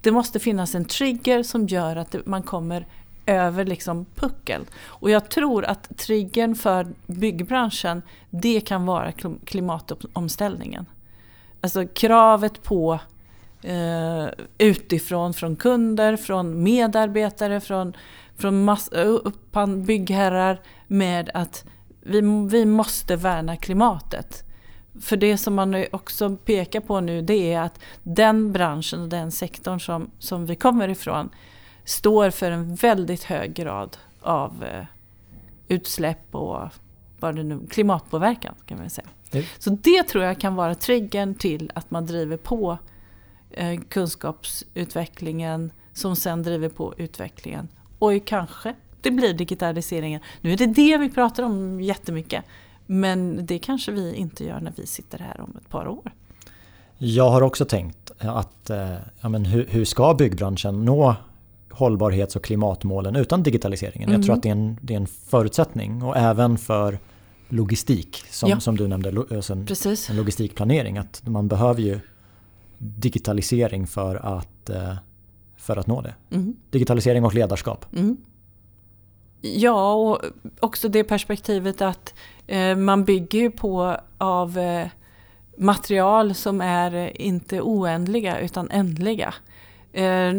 [0.04, 2.86] det måste finnas en trigger som gör att man kommer
[3.26, 4.64] över liksom puckeln.
[4.86, 9.12] Och jag tror att triggern för byggbranschen det kan vara
[9.44, 10.86] klimatomställningen.
[11.60, 12.98] Alltså kravet på
[13.62, 14.26] eh,
[14.58, 17.96] utifrån, från kunder, från medarbetare, från,
[18.36, 21.64] från mass, uppan, byggherrar med att
[22.00, 24.44] vi, vi måste värna klimatet.
[25.00, 29.32] För det som man också pekar på nu det är att den branschen och den
[29.32, 31.30] sektorn som, som vi kommer ifrån
[31.84, 34.84] står för en väldigt hög grad av eh,
[35.68, 36.68] utsläpp och
[37.20, 39.08] vad det nu, klimatpåverkan kan man säga.
[39.58, 42.78] Så det tror jag kan vara triggern till att man driver på
[43.50, 47.68] eh, kunskapsutvecklingen som sen driver på utvecklingen.
[47.98, 50.20] Och kanske det blir digitaliseringen.
[50.40, 52.44] Nu är det det vi pratar om jättemycket.
[52.86, 56.12] Men det kanske vi inte gör när vi sitter här om ett par år.
[56.98, 61.16] Jag har också tänkt att eh, ja, men hur, hur ska byggbranschen nå
[61.76, 64.10] hållbarhets och klimatmålen utan digitaliseringen?
[64.10, 64.36] Jag tror Mm.
[64.38, 66.98] att det är, en, det är en förutsättning och även för
[67.48, 68.60] logistik som, Ja.
[68.60, 69.66] som du nämnde, alltså en,
[70.10, 70.98] en logistikplanering.
[70.98, 72.00] Att man behöver ju
[72.78, 74.94] digitalisering för att, eh,
[75.56, 76.14] för att nå det.
[76.30, 76.56] Mm.
[76.70, 77.86] Digitalisering och ledarskap.
[77.96, 78.16] Mm.
[79.40, 80.18] Ja, och
[80.60, 82.14] också det perspektivet att
[82.46, 84.86] eh, man bygger ju på av eh,
[85.58, 89.34] material som är eh, inte oändliga utan ändliga.
[89.92, 90.32] Eh,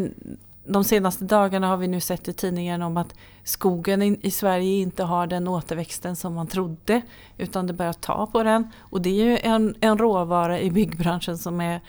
[0.66, 5.04] de senaste dagarna har vi nu sett i tidningen om att skogen i Sverige inte
[5.04, 7.02] har den återväxten som man trodde.
[7.38, 8.72] Utan det börjar ta på den.
[8.80, 11.82] Och det är ju en, en råvara i byggbranschen som är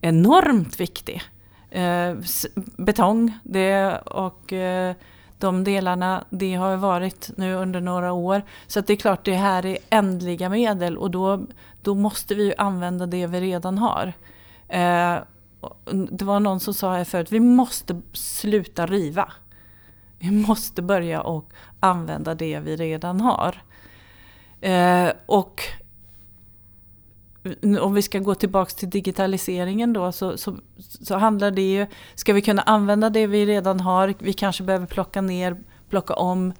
[0.00, 1.22] enormt viktig.
[1.70, 2.14] Eh,
[2.76, 4.94] betong det, och eh,
[5.38, 8.42] de delarna, det har varit nu under några år.
[8.66, 11.40] Så det är klart, det här är ändliga medel och då,
[11.82, 14.12] då måste vi använda det vi redan har.
[14.68, 15.16] Eh,
[16.10, 19.32] det var någon som sa här förut, vi måste sluta riva.
[20.18, 23.62] Vi måste börja och använda det vi redan har.
[24.60, 25.62] Eh, och
[27.80, 32.32] om vi ska gå tillbaks till digitaliseringen då så, så, så, handlar det ju, ska
[32.32, 35.56] vi kunna använda det vi redan har, vi kanske behöver plocka ner,
[35.88, 36.52] plocka om,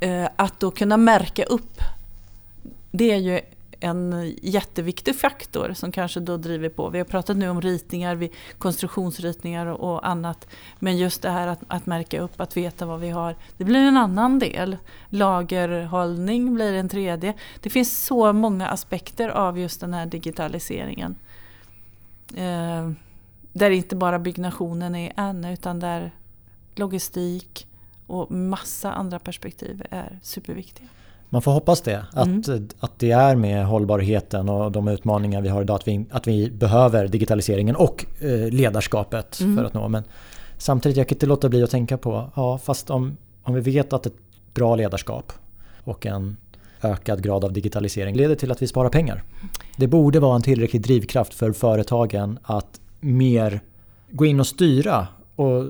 [0.00, 1.78] eh, att då kunna märka upp.
[2.90, 3.40] Det är ju
[3.82, 6.88] en jätteviktig faktor som kanske då driver på.
[6.88, 10.48] Vi har pratat nu om ritningar, konstruktionsritningar och annat.
[10.78, 13.36] Men just det här att, att märka upp, att veta vad vi har.
[13.56, 14.76] Det blir en annan del.
[15.08, 17.34] Lagerhållning blir en tredje.
[17.60, 21.16] Det finns så många aspekter av just den här digitaliseringen.
[22.34, 22.90] Eh,
[23.52, 26.12] där inte bara byggnationen är en utan där
[26.74, 27.66] logistik
[28.06, 30.88] och massa andra perspektiv är superviktiga.
[31.32, 32.04] Man får hoppas det.
[32.12, 32.68] Att, mm.
[32.80, 35.74] att det är med hållbarheten och de utmaningar vi har idag.
[35.74, 39.56] Att vi, att vi behöver digitaliseringen och eh, ledarskapet mm.
[39.56, 39.88] för att nå.
[39.88, 40.02] Men
[40.58, 43.92] samtidigt, jag kan inte låta bli att tänka på, ja fast om, om vi vet
[43.92, 44.14] att ett
[44.54, 45.32] bra ledarskap
[45.84, 46.36] och en
[46.82, 49.22] ökad grad av digitalisering leder till att vi sparar pengar.
[49.76, 53.60] Det borde vara en tillräcklig drivkraft för företagen att mer
[54.10, 55.64] gå in och styra och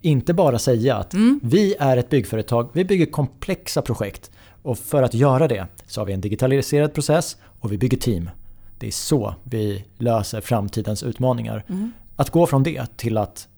[0.00, 1.40] inte bara säga att mm.
[1.42, 4.30] vi är ett byggföretag, vi bygger komplexa projekt.
[4.62, 8.30] Och för att göra det så har vi en digitaliserad process och vi bygger team.
[8.78, 11.64] Det är så vi löser framtidens utmaningar.
[11.68, 11.92] Mm.
[12.16, 13.48] Att gå från det till att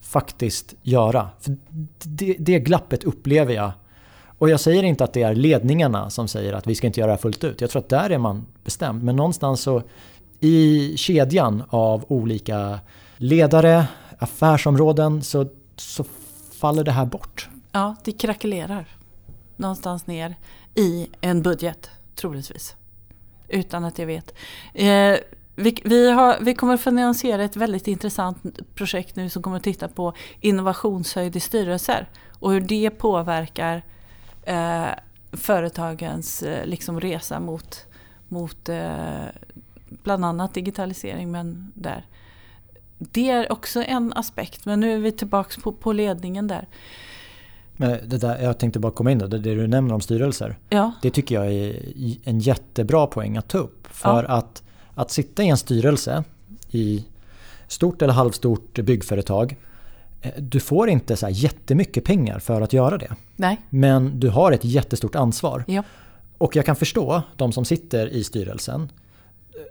[0.00, 1.28] faktiskt göra.
[1.40, 1.56] För
[2.04, 3.72] det, det glappet upplever jag.
[4.38, 7.06] Och jag säger inte att det är ledningarna som säger att vi ska inte göra
[7.08, 7.60] det här fullt ut.
[7.60, 9.02] Jag tror att där är man bestämd.
[9.02, 9.82] Men någonstans så
[10.40, 12.80] i kedjan av olika
[13.16, 13.86] ledare,
[14.18, 15.46] affärsområden så,
[15.76, 16.04] så
[16.52, 17.48] faller det här bort.
[17.72, 18.86] Ja, det krackelerar
[19.56, 20.36] någonstans ner
[20.74, 22.76] i en budget, troligtvis.
[23.48, 24.34] Utan att jag vet.
[24.74, 25.16] Eh,
[25.56, 29.88] vi, vi, har, vi kommer finansiera ett väldigt intressant projekt nu som kommer att titta
[29.88, 32.08] på innovationshöjd i styrelser
[32.40, 33.82] och hur det påverkar
[34.42, 34.88] eh,
[35.32, 37.86] företagens eh, liksom resa mot,
[38.28, 39.24] mot eh,
[39.88, 41.30] bland annat digitalisering.
[41.30, 42.06] Men där.
[42.98, 46.68] Det är också en aspekt, men nu är vi tillbaka på, på ledningen där.
[47.76, 50.58] Men det där, jag tänkte bara komma in då, det, det du nämner om styrelser.
[50.68, 50.92] Ja.
[51.02, 51.76] Det tycker jag är
[52.24, 53.86] en jättebra poäng att ta upp.
[53.90, 54.28] För ja.
[54.28, 54.62] att,
[54.94, 56.24] att sitta i en styrelse
[56.70, 57.04] i
[57.68, 59.56] stort eller halvstort byggföretag.
[60.20, 63.10] Eh, du får inte så här jättemycket pengar för att göra det.
[63.36, 63.60] Nej.
[63.70, 65.64] Men du har ett jättestort ansvar.
[65.66, 65.82] Ja.
[66.38, 68.92] Och jag kan förstå de som sitter i styrelsen.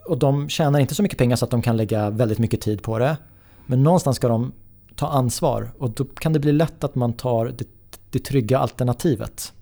[0.08, 2.82] Och de tjänar inte så mycket pengar så att de kan lägga väldigt mycket tid
[2.82, 3.18] på det.
[3.66, 4.52] Men någonstans ska de
[4.96, 7.66] ta ansvar och då kan det bli lätt att man tar det
[8.14, 9.54] det trygga alternativet.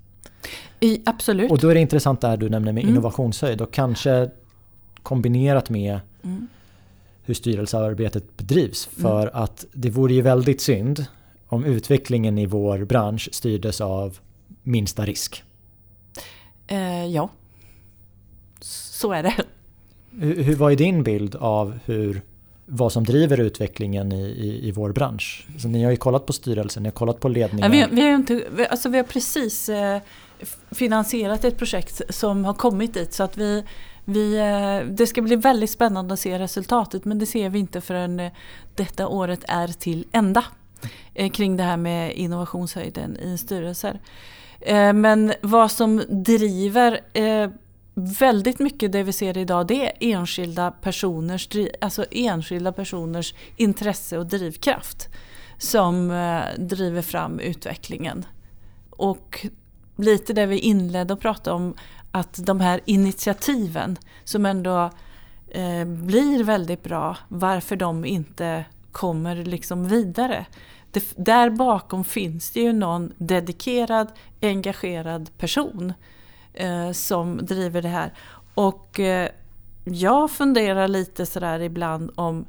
[0.80, 1.52] I, absolut.
[1.52, 2.94] Och då är det intressant det här du nämner med mm.
[2.94, 4.30] innovationshöjd och kanske
[5.04, 6.48] kombinerat med mm.
[7.24, 8.90] hur styrelsearbetet bedrivs.
[8.98, 9.02] Mm.
[9.02, 9.44] För mm.
[9.44, 11.06] att det vore ju väldigt synd
[11.48, 14.20] om utvecklingen i vår bransch styrdes av
[14.64, 15.44] minsta risk.
[16.68, 17.30] Eh, ja,
[18.62, 19.34] så är det.
[20.12, 22.22] Hur, hur, vad är din bild av hur
[22.74, 25.48] vad som driver utvecklingen i, i, i vår bransch.
[25.58, 27.74] Så ni har ju kollat på styrelsen, ni har kollat på ledningen.
[27.74, 30.02] Ja, vi, vi, har inte, alltså vi har precis eh,
[30.72, 33.14] finansierat ett projekt som har kommit dit.
[33.14, 33.64] Så att vi,
[34.06, 37.82] vi, eh, det ska bli väldigt spännande att se resultatet men det ser vi inte
[37.82, 38.32] förrän eh,
[38.76, 40.44] detta året är till ända.
[41.14, 44.00] Eh, kring det här med innovationshöjden i styrelser.
[44.62, 47.50] Eh, men vad som driver eh,
[47.94, 51.50] väldigt mycket det vi ser idag det är enskilda personers,
[51.82, 55.10] alltså enskilda personers intresse och drivkraft
[55.58, 58.26] som eh, driver fram utvecklingen.
[58.90, 59.46] Och
[59.96, 61.76] lite det vi inledde att prata om
[62.12, 64.92] att de här initiativen som ändå
[65.48, 70.46] eh, blir väldigt bra, varför de inte kommer liksom vidare.
[70.92, 74.08] Det, där bakom finns det ju någon dedikerad,
[74.42, 75.94] engagerad person
[76.54, 78.14] eh, som driver det här.
[78.54, 79.30] Och eh,
[79.84, 82.46] jag funderar lite sådär ibland om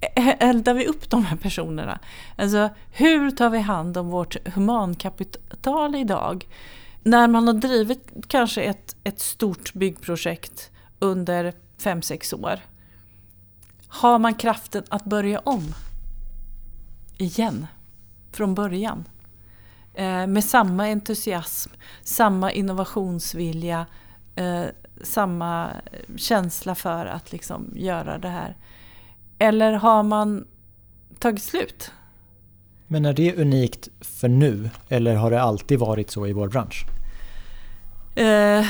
[0.00, 1.98] eh, eh, Eldar vi upp de här personerna?
[2.36, 6.46] Alltså hur tar vi hand om vårt humankapital idag?
[7.02, 12.60] När man har drivit kanske ett, ett stort byggprojekt under 5-6 år.
[13.88, 15.74] Har man kraften att börja om?
[17.18, 17.66] Igen?
[18.34, 19.04] från början.
[19.94, 21.70] Eh, med samma entusiasm,
[22.02, 23.86] samma innovationsvilja,
[24.36, 24.64] eh,
[25.02, 25.70] samma
[26.16, 28.56] känsla för att liksom göra det här.
[29.38, 30.46] Eller har man
[31.18, 31.92] tagit slut?
[32.86, 36.84] Men är det unikt för nu eller har det alltid varit så i vår bransch?
[38.16, 38.64] Eh,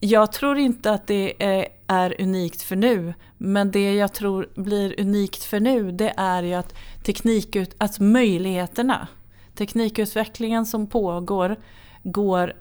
[0.00, 3.14] jag tror inte att det är, är, unikt för nu.
[3.38, 9.08] Men det jag tror blir unikt för nu det är ju att teknikut, alltså möjligheterna,
[9.54, 11.56] teknikutvecklingen som pågår
[12.02, 12.52] går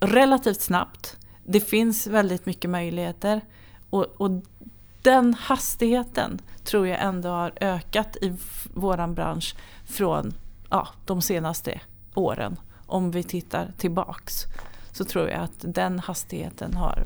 [0.00, 1.16] relativt snabbt.
[1.44, 3.40] Det finns väldigt mycket möjligheter.
[3.90, 4.30] Och, och
[5.02, 8.36] den hastigheten tror jag ändå har ökat i
[8.74, 10.34] våran bransch från
[10.70, 11.80] ja, de senaste
[12.14, 12.56] åren.
[12.86, 14.34] Om vi tittar tillbaks
[14.92, 17.04] så tror jag att den hastigheten har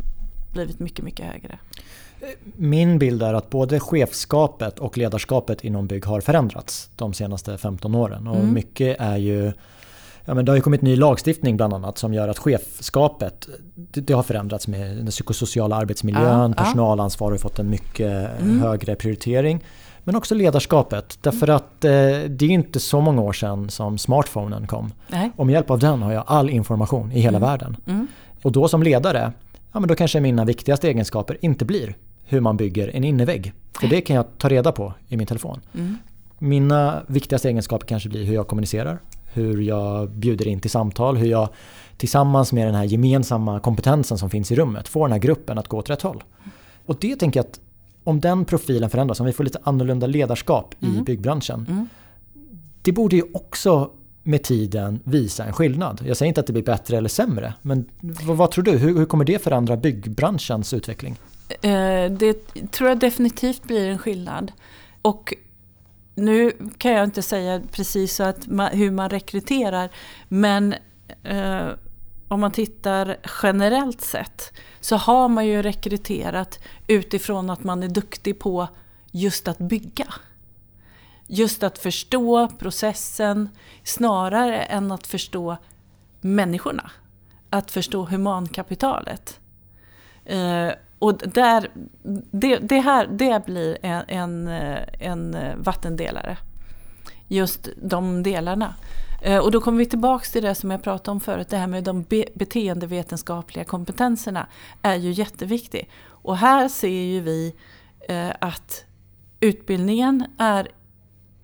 [0.52, 1.58] blivit mycket, mycket högre.
[2.56, 7.94] Min bild är att både chefskapet och ledarskapet inom bygg har förändrats de senaste 15
[7.94, 8.26] åren.
[8.26, 8.54] Och mm.
[8.54, 9.52] mycket är ju
[10.28, 14.00] Ja, men det har ju kommit ny lagstiftning bland annat som gör att chefskapet det,
[14.00, 18.60] det har förändrats med den psykosociala arbetsmiljön, ja, personalansvar har fått en mycket mm.
[18.60, 19.64] högre prioritering.
[20.04, 21.18] Men också ledarskapet.
[21.20, 21.90] Därför att eh,
[22.28, 24.92] det är inte så många år sedan som smartphonen kom.
[25.08, 25.30] Nej.
[25.36, 27.48] Och med hjälp av den har jag all information i hela mm.
[27.48, 27.76] världen.
[27.86, 28.06] Mm.
[28.42, 29.32] Och då som ledare,
[29.72, 31.96] ja, men då kanske mina viktigaste egenskaper inte blir
[32.28, 33.52] hur man bygger en innevägg.
[33.80, 35.60] För det kan jag ta reda på i min telefon.
[35.74, 35.96] Mm.
[36.38, 38.98] Mina viktigaste egenskaper kanske blir hur jag kommunicerar,
[39.32, 41.48] hur jag bjuder in till samtal, hur jag
[41.96, 45.68] tillsammans med den här gemensamma kompetensen som finns i rummet får den här gruppen att
[45.68, 46.24] gå åt rätt håll.
[46.86, 47.60] Och det tänker jag att
[48.04, 50.96] om den profilen förändras, om vi får lite annorlunda ledarskap mm.
[50.96, 51.66] i byggbranschen.
[51.68, 51.88] Mm.
[52.82, 53.90] Det borde ju också
[54.22, 56.02] med tiden visa en skillnad.
[56.06, 58.70] Jag säger inte att det blir bättre eller sämre, men vad, vad tror du?
[58.70, 61.16] Hur, hur, kommer det förändra byggbranschens utveckling?
[61.48, 62.34] Eh, det
[62.70, 64.52] tror jag definitivt blir en skillnad.
[65.02, 65.34] Och
[66.14, 69.90] nu kan jag inte säga precis så att man, hur man rekryterar,
[70.28, 70.74] men
[71.22, 71.68] eh,
[72.28, 78.38] om man tittar generellt sett så har man ju rekryterat utifrån att man är duktig
[78.38, 78.68] på
[79.10, 80.14] just att bygga.
[81.26, 83.48] Just att förstå processen
[83.84, 85.56] snarare än att förstå
[86.20, 86.90] människorna.
[87.50, 89.40] Att förstå humankapitalet.
[90.24, 91.70] Eh, och där,
[92.30, 94.48] det, det, här det blir en, en,
[95.00, 96.36] en vattendelare.
[97.28, 98.74] Just de delarna.
[99.22, 101.66] Eh, och då kommer vi tillbaks till det som jag pratade om förut, det här
[101.66, 104.46] med de be beteendevetenskapliga kompetenserna
[104.82, 105.88] är ju jätteviktigt.
[106.06, 107.54] Och här ser ju vi
[108.08, 108.84] eh, att
[109.40, 110.68] utbildningen är,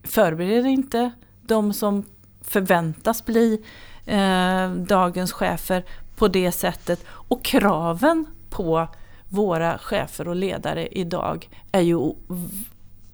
[0.03, 1.11] förbereder inte
[1.43, 2.05] de som
[2.40, 3.64] förväntas bli
[4.07, 5.85] eh, dagens chefer
[6.17, 7.05] på det sättet.
[7.09, 8.88] Och kraven på
[9.35, 12.12] våra chefer och ledare idag är ju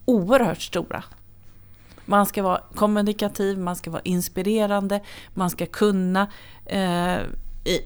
[0.05, 1.05] oerhört stora.
[2.05, 5.01] Man ska vara kommunikativ, man ska vara inspirerande,
[5.35, 6.31] man ska kunna.
[6.67, 7.19] Eh,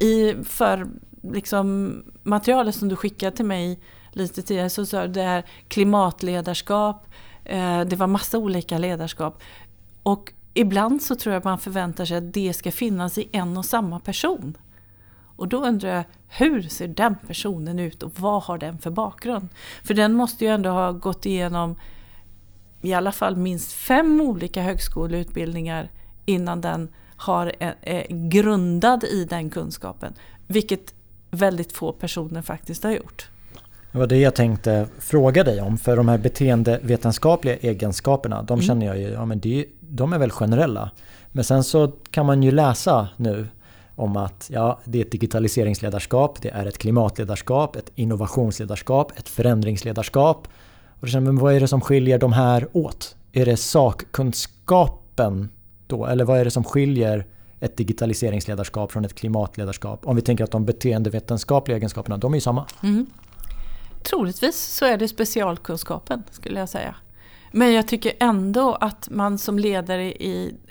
[0.01, 0.87] i, för
[1.23, 3.81] liksom, materialet som du skickade till mig
[4.12, 7.07] lite tidigare så sa du det här klimatledarskap,
[7.44, 9.42] eh, det var massa olika ledarskap.
[10.03, 13.57] Och ibland så tror jag att man förväntar sig att det ska finnas i en
[13.57, 14.57] och samma person.
[15.37, 19.49] Och då undrar jag, hur ser den personen ut och vad har den för bakgrund?
[19.85, 21.77] För den måste ju ändå ha gått igenom
[22.83, 25.90] i alla fall minst fem olika högskoleutbildningar
[26.25, 30.12] innan den har, är, är grundad i den kunskapen.
[30.47, 30.94] Vilket
[31.31, 33.29] väldigt få personer faktiskt har gjort.
[33.92, 35.79] Det var det jag tänkte fråga dig om.
[35.79, 38.66] För de här beteendevetenskapliga egenskaperna, de mm.
[38.66, 40.90] känner jag ju, ja, men det, de är väl generella.
[41.33, 43.47] Men sen så kan man ju läsa nu
[43.97, 50.49] om att ja, det är ett digitaliseringsledarskap, det är ett klimatledarskap, ett innovationsledarskap, ett förändringsledarskap.
[51.01, 53.17] Och känner, men vad är det som skiljer de här åt?
[53.33, 55.49] Är det sakkunskapen
[55.87, 56.07] då?
[56.07, 57.27] Eller vad är det som skiljer
[57.61, 60.07] ett digitaliseringsledarskap från ett klimatledarskap?
[60.07, 62.67] Om vi tänker att de beteendevetenskapliga egenskaperna, de är ju samma.
[62.83, 63.07] Mm.
[64.03, 66.95] Troligtvis så är det specialkunskapen skulle jag säga.
[67.53, 70.13] Men jag tycker ändå att man som ledare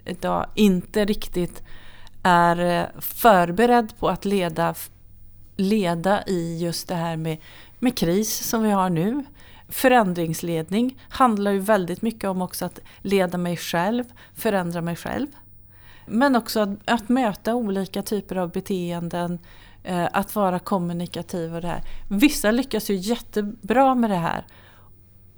[0.06, 1.64] idag inte riktigt
[2.24, 4.76] är eh, förberedd på att leda,
[5.56, 7.38] leda i just det här med,
[7.80, 9.24] med kris som vi har nu
[9.74, 14.04] förändringsledning handlar ju väldigt mycket om också att leda mig själv,
[14.36, 15.28] förändra mig själv.
[16.06, 19.40] Men också att, att möta olika typer av beteenden,
[19.84, 21.82] eh, att vara kommunikativ och det här.
[22.10, 24.46] Vissa lyckas ju jättebra med det här.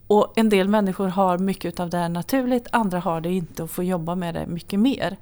[0.07, 3.71] Och en del människor har mycket av det här naturligt, andra har det inte och
[3.71, 5.17] får jobba med det mycket mer.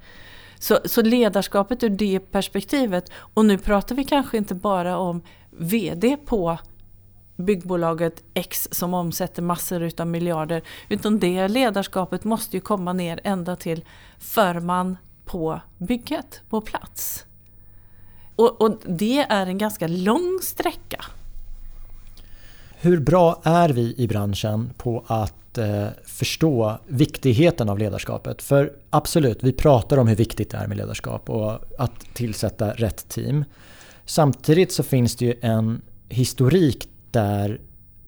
[0.64, 6.18] Så, så ledarskapet ur det perspektivet, och nu pratar vi kanske inte bara om VD
[6.26, 6.57] på
[7.36, 10.61] byggbolaget X som omsätter massor utav miljarder.
[10.89, 13.86] Utan det ledarskapet måste ju komma ner ända till
[14.20, 17.26] förman på bygget, på plats.
[18.36, 21.05] Och, och det är en ganska lång sträcka.
[22.76, 28.41] Hur bra är vi i branschen på att eh, förstå viktigheten av ledarskapet?
[28.41, 33.10] För absolut, vi pratar om hur viktigt det är med ledarskap och att tillsätta rätt
[33.10, 33.45] team.
[34.06, 37.60] Samtidigt så finns det ju en historik där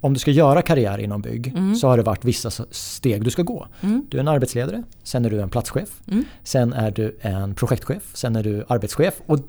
[0.02, 1.76] om du ska göra karriär inom bygg mm.
[1.76, 3.68] så har det varit vissa steg du ska gå.
[3.82, 4.06] Mm.
[4.10, 6.24] Du är en arbetsledare, sen är du en platschef, mm.
[6.44, 9.40] sen är du en projektchef, sen är du arbetschef och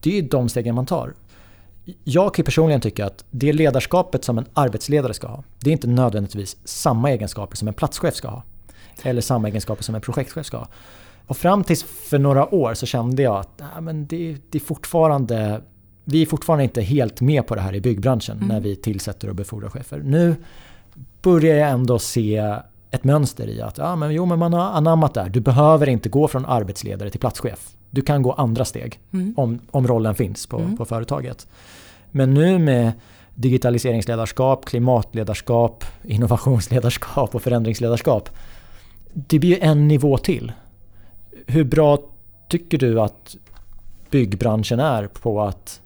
[0.00, 1.14] det är de stegen man tar.
[2.04, 5.88] Jag kan personligen tycka att det ledarskapet som en arbetsledare ska ha, det är inte
[5.88, 8.42] nödvändigtvis samma egenskaper som en platschef ska ha.
[9.02, 10.68] Eller samma egenskaper som en projektchef ska ha.
[11.26, 14.62] Och fram tills för några år så kände jag att nej, men det, det är
[14.62, 15.60] fortfarande
[16.04, 18.48] vi är fortfarande inte helt med på det här i byggbranschen mm.
[18.48, 20.02] när vi tillsätter och befordrar chefer.
[20.04, 20.36] Nu
[21.22, 22.58] börjar jag ändå se
[22.90, 25.28] ett mönster i att ja, men, jo, men man har anammat det här.
[25.28, 27.76] Du behöver inte gå från arbetsledare till platschef.
[27.90, 29.34] Du kan gå andra steg mm.
[29.36, 30.76] om, om rollen finns på, mm.
[30.76, 31.46] på företaget.
[32.10, 32.92] Men nu med
[33.34, 38.30] digitaliseringsledarskap, klimatledarskap, innovationsledarskap och förändringsledarskap.
[39.12, 40.52] Det blir ju en nivå till.
[41.46, 41.98] Hur bra
[42.48, 43.36] tycker du att
[44.10, 45.80] byggbranschen är på att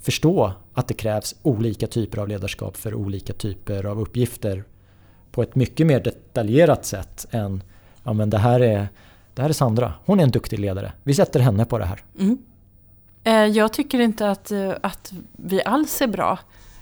[0.00, 4.64] förstå att det krävs olika typer av ledarskap för olika typer av uppgifter
[5.30, 7.62] på ett mycket mer detaljerat sätt än
[8.04, 8.88] ja, men det, här är,
[9.34, 10.92] det här är Sandra, hon är en duktig ledare.
[11.02, 12.02] Vi sätter henne på det här.
[12.20, 12.38] Mm.
[13.24, 16.38] Eh, jag tycker inte att, eh, att vi alls är bra.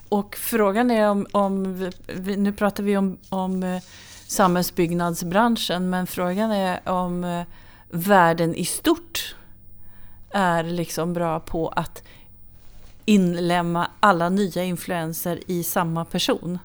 [0.08, 3.82] Och frågan är om, om vi, nu pratar vi om, om eh,
[4.26, 7.44] samhällsbyggnadsbranschen, men frågan är om
[7.90, 9.34] världen i stort
[10.30, 12.02] är liksom bra på att
[13.04, 16.58] inlämna alla nya influenser i samma person.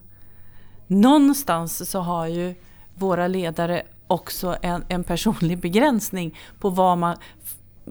[0.87, 2.55] Någonstans så har ju
[2.95, 7.17] våra ledare också en, en personlig begränsning på vad man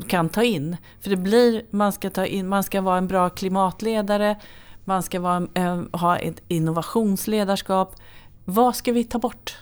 [0.08, 0.76] kan ta in.
[1.00, 4.36] För det blir, man ska, ta in, man ska vara en bra klimatledare,
[4.84, 7.96] man ska vara, eh, ha ett innovationsledarskap.
[8.44, 9.58] Vad ska vi ta bort?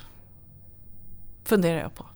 [1.44, 2.06] Funderar jag på.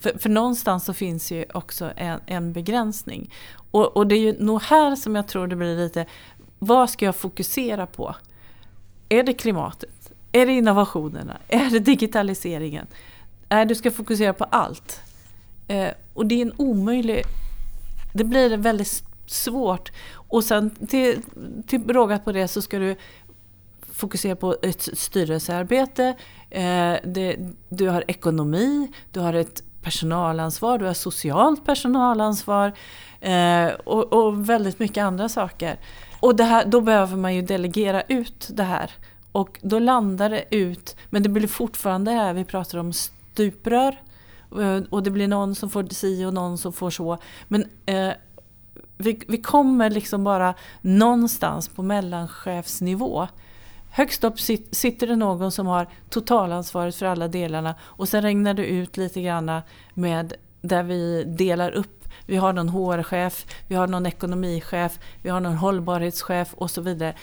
[0.00, 3.32] För, för någonstans så finns ju också en, en begränsning.
[3.70, 6.06] Och, och, det är ju nog här som jag tror det blir lite,
[6.58, 8.14] vad ska jag fokusera på?
[9.08, 10.12] Är det klimatet?
[10.32, 11.38] Är det innovationerna?
[11.48, 12.86] Är det digitaliseringen?
[13.48, 15.02] Nej, du ska fokusera på allt.
[15.68, 17.22] Eh, och det är en omöjlig...
[18.12, 19.92] Det blir väldigt svårt.
[20.12, 21.22] Och sen till,
[21.66, 22.96] till rågat på det så ska du
[23.92, 26.14] fokusera på ett styrelsearbete,
[26.50, 27.36] eh, det,
[27.68, 32.72] du har ekonomi, du har ett personalansvar, du har socialt personalansvar
[33.20, 35.78] eh, och, och, väldigt mycket andra saker.
[36.20, 38.90] Och det här, då behöver man ju delegera ut det här.
[39.32, 43.96] Och då landar det ut, men det blir fortfarande här, vi pratar om stuprör.
[44.60, 47.18] Eh, och det blir någon som får si och någon som får så.
[47.48, 48.12] Men eh,
[48.96, 53.28] vi, vi kommer liksom bara någonstans på mellanchefsnivå.
[53.90, 54.40] Högst upp
[54.70, 59.22] sitter det någon som har totalansvaret för alla delarna och sen regnar det ut lite
[59.22, 59.60] grann
[59.94, 62.08] med där vi delar upp.
[62.26, 67.14] Vi har någon HR-chef, vi har någon ekonomichef, vi har någon hållbarhetschef och så vidare.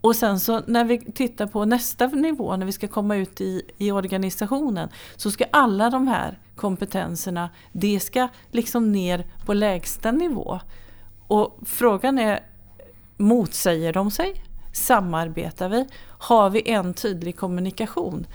[0.00, 3.62] Och sen så när vi tittar på nästa nivå, när vi ska komma ut i,
[3.78, 10.60] i organisationen, så ska alla de här kompetenserna, det ska liksom ner på lägsta nivå.
[11.26, 12.40] Och frågan är,
[13.16, 14.44] motsäger de sig?
[14.72, 15.86] Samarbetar vi?
[16.18, 18.26] Har vi en tydlig kommunikation?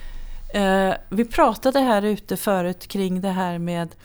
[0.54, 3.96] Eh, vi pratade här ute förut kring det här med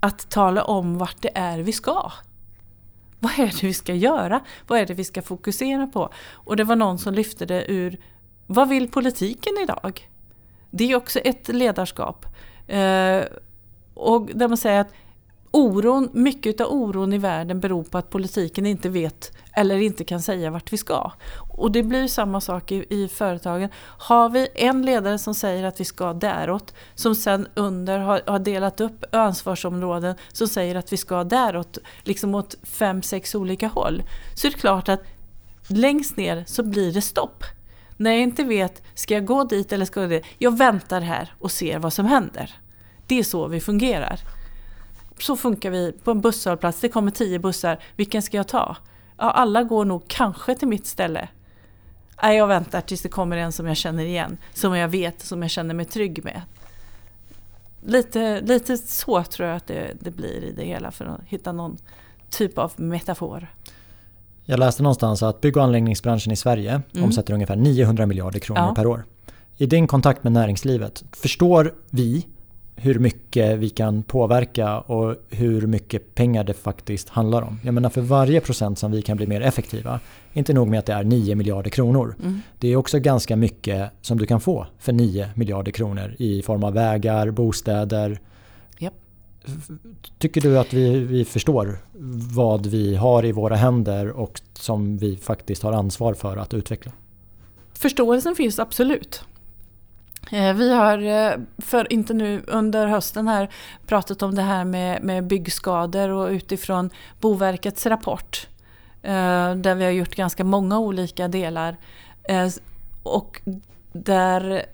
[0.00, 2.12] att tala om vart det är vi ska.
[3.24, 4.40] Vad är det vi ska göra?
[4.66, 6.12] Vad är det vi ska fokusera på?
[6.32, 7.98] Och det var någon som lyfte det ur
[8.46, 10.10] vad vill politiken idag?
[10.70, 12.26] Det är också ett ledarskap.
[12.66, 13.22] Eh,
[13.94, 14.92] och där man säger att
[15.54, 20.22] oron, mycket av oron i världen beror på att politiken inte vet eller inte kan
[20.22, 21.12] säga vart vi ska.
[21.58, 23.68] Och det blir samma sak i, i företagen.
[23.98, 28.38] Har vi en ledare som säger att vi ska däråt, som sen under har, har
[28.38, 34.02] delat upp ansvarsområden som säger att vi ska däråt, liksom åt fem, sex olika håll,
[34.34, 35.02] så är det klart att
[35.68, 37.44] längst ner så blir det stopp.
[37.96, 40.24] När jag inte vet, ska jag gå dit eller ska jag dit?
[40.38, 42.54] Jag väntar här och ser vad som händer.
[43.06, 44.20] Det är så vi fungerar.
[45.18, 46.80] Så funkar vi på en busshållplats.
[46.80, 47.78] Det kommer tio bussar.
[47.96, 48.76] Vilken ska jag ta?
[49.16, 51.28] Ja, alla går nog kanske till mitt ställe.
[52.22, 54.38] Nej, jag väntar tills det kommer en som jag känner igen.
[54.54, 56.42] Som jag vet, som jag känner mig trygg med.
[57.86, 61.52] Lite, lite så tror jag att det, det blir i det hela för att hitta
[61.52, 61.78] någon
[62.30, 63.48] typ av metafor.
[64.44, 67.04] Jag läste någonstans att bygg och anläggningsbranschen i Sverige mm.
[67.04, 68.74] omsätter ungefär 900 miljarder kronor ja.
[68.74, 69.04] per år.
[69.56, 72.26] I din kontakt med näringslivet, förstår vi
[72.76, 77.60] hur mycket vi kan påverka och hur mycket pengar det faktiskt handlar om.
[77.64, 80.00] Jag menar för varje procent som vi kan bli mer effektiva,
[80.32, 82.16] inte nog med att det är 9 miljarder kronor.
[82.22, 82.40] Mm.
[82.58, 86.64] Det är också ganska mycket som du kan få för 9 miljarder kronor i form
[86.64, 88.20] av vägar, bostäder.
[88.78, 88.92] Yep.
[90.18, 91.78] Tycker du att vi, vi förstår
[92.34, 96.92] vad vi har i våra händer och som vi faktiskt har ansvar för att utveckla?
[97.72, 99.24] Förståelsen finns absolut.
[100.30, 103.48] Eh, vi har, eh, för inte nu under hösten här,
[103.86, 108.48] pratat om det här med, med byggskador och utifrån Boverkets rapport
[109.02, 111.76] eh, där vi har gjort ganska många olika delar
[113.02, 113.40] och
[113.92, 114.66] där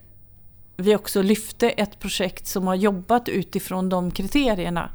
[0.76, 4.90] vi också lyfte ett projekt som har jobbat utifrån de kriterierna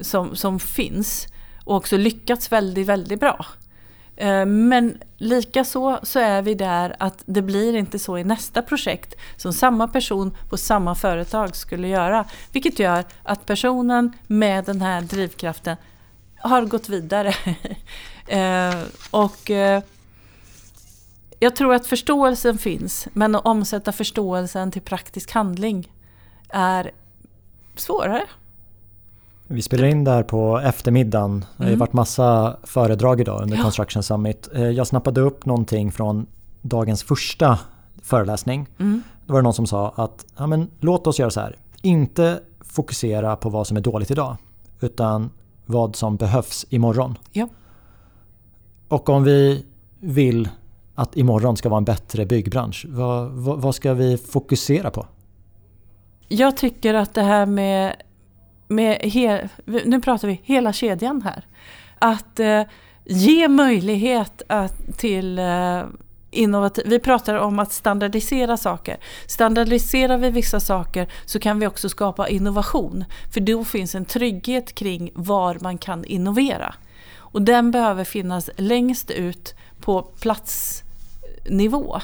[0.00, 1.26] som, som finns
[1.64, 3.46] och också lyckats väldigt, väldigt bra.
[4.22, 9.14] Eh, men likaså så är vi där att det blir inte så i nästa projekt
[9.36, 12.24] som samma person på samma företag skulle göra.
[12.52, 15.76] Vilket gör att personen med den här drivkraften
[16.38, 17.34] har gått vidare.
[18.26, 18.74] Eh,
[19.10, 19.82] och eh,
[21.38, 25.92] jag tror att förståelsen finns men att omsätta förståelsen till praktisk handling
[26.48, 26.90] är
[27.76, 28.26] svårare.
[29.52, 31.40] Vi spelar in där på eftermiddagen.
[31.40, 31.78] Det har ju mm.
[31.78, 33.62] varit massa föredrag idag under ja.
[33.62, 34.48] Construction Summit.
[34.54, 36.26] Eh, jag snappade upp någonting från
[36.62, 37.58] dagens första
[38.02, 38.68] föreläsning.
[38.78, 39.02] Mm.
[39.26, 41.56] Då var det någon som sa att ja, men, låt oss göra så här.
[41.82, 44.36] Inte fokusera på vad som är dåligt idag.
[44.80, 45.30] Utan
[45.66, 47.18] vad som behövs imorgon.
[47.32, 47.48] Ja.
[48.88, 49.64] Och om vi
[50.00, 50.48] vill
[50.94, 52.86] att imorgon ska vara en bättre byggbransch.
[52.88, 55.06] Vad, vad, vad ska vi fokusera på?
[56.28, 57.96] Jag tycker att det här med
[58.74, 61.46] med he, nu pratar vi hela kedjan här.
[61.98, 62.62] Att eh,
[63.04, 65.82] ge möjlighet att, till eh,
[66.30, 66.84] innovativ...
[66.86, 68.96] Vi pratar om att standardisera saker.
[69.26, 73.04] Standardiserar vi vissa saker så kan vi också skapa innovation.
[73.34, 76.74] För då finns en trygghet kring var man kan innovera.
[77.16, 82.00] Och den behöver finnas längst ut på platsnivå.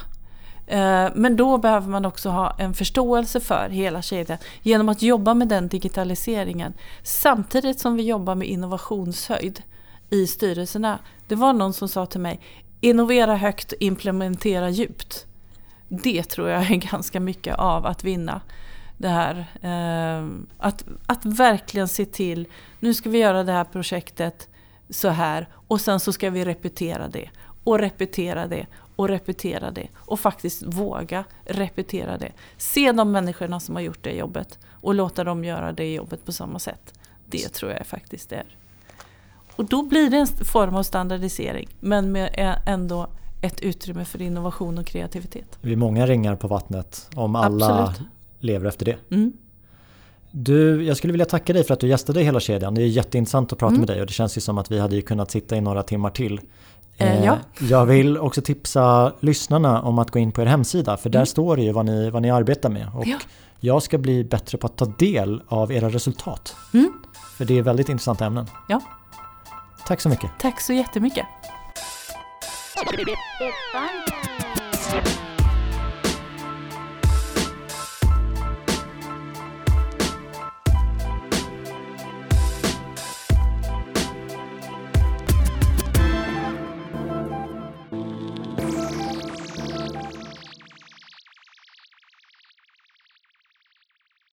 [0.69, 5.35] Eh, men då behöver man också ha en förståelse för hela kedjan genom att jobba
[5.35, 9.63] med den digitaliseringen samtidigt som vi jobbar med innovationshöjd
[10.11, 10.99] i styrelserna.
[11.29, 12.41] Det var någon som sa till mig,
[12.81, 15.27] innovera högt implementera djupt.
[15.89, 18.41] Det tror jag är ganska mycket av att vinna
[18.97, 19.47] det här.
[19.63, 22.49] Eh, att, att verkligen se till,
[22.81, 24.49] nu ska vi göra det här projektet
[24.91, 27.31] så här och sen så ska vi repetera det
[27.65, 28.67] och repetera det
[28.99, 32.33] och repetera det och faktiskt våga repetera det.
[32.57, 36.33] Se de människorna som har gjort det jobbet och låta dem göra det jobbet på
[36.33, 36.95] samma sätt.
[37.27, 38.45] Det tror jag faktiskt är.
[39.57, 43.07] Och då blir det en form av standardisering men med ändå
[43.43, 45.59] ett utrymme för innovation och kreativitet.
[45.61, 48.11] Vi är många ringar på vattnet om alla Absolut.
[48.41, 48.97] lever efter det.
[49.11, 49.33] Mm.
[50.31, 52.75] Du, jag skulle vilja tacka dig för att du gästade hela kedjan.
[52.75, 53.81] Det är jätteintressant att prata mm.
[53.81, 56.11] med dig och det känns ju som att vi hade kunnat sitta i några timmar
[56.11, 56.41] till.
[56.99, 57.39] Eh, ja.
[57.59, 61.27] Jag vill också tipsa lyssnarna om att gå in på er hemsida för där mm.
[61.27, 62.91] står det ju vad ni, vad ni arbetar med.
[62.95, 63.17] Och ja.
[63.61, 66.57] Jag ska bli bättre på att ta del av era resultat.
[66.75, 66.93] Mm.
[67.37, 68.47] För det är väldigt intressanta ämnen.
[68.69, 68.81] Ja.
[69.87, 70.31] Tack så mycket.
[70.39, 71.27] Tack så jättemycket.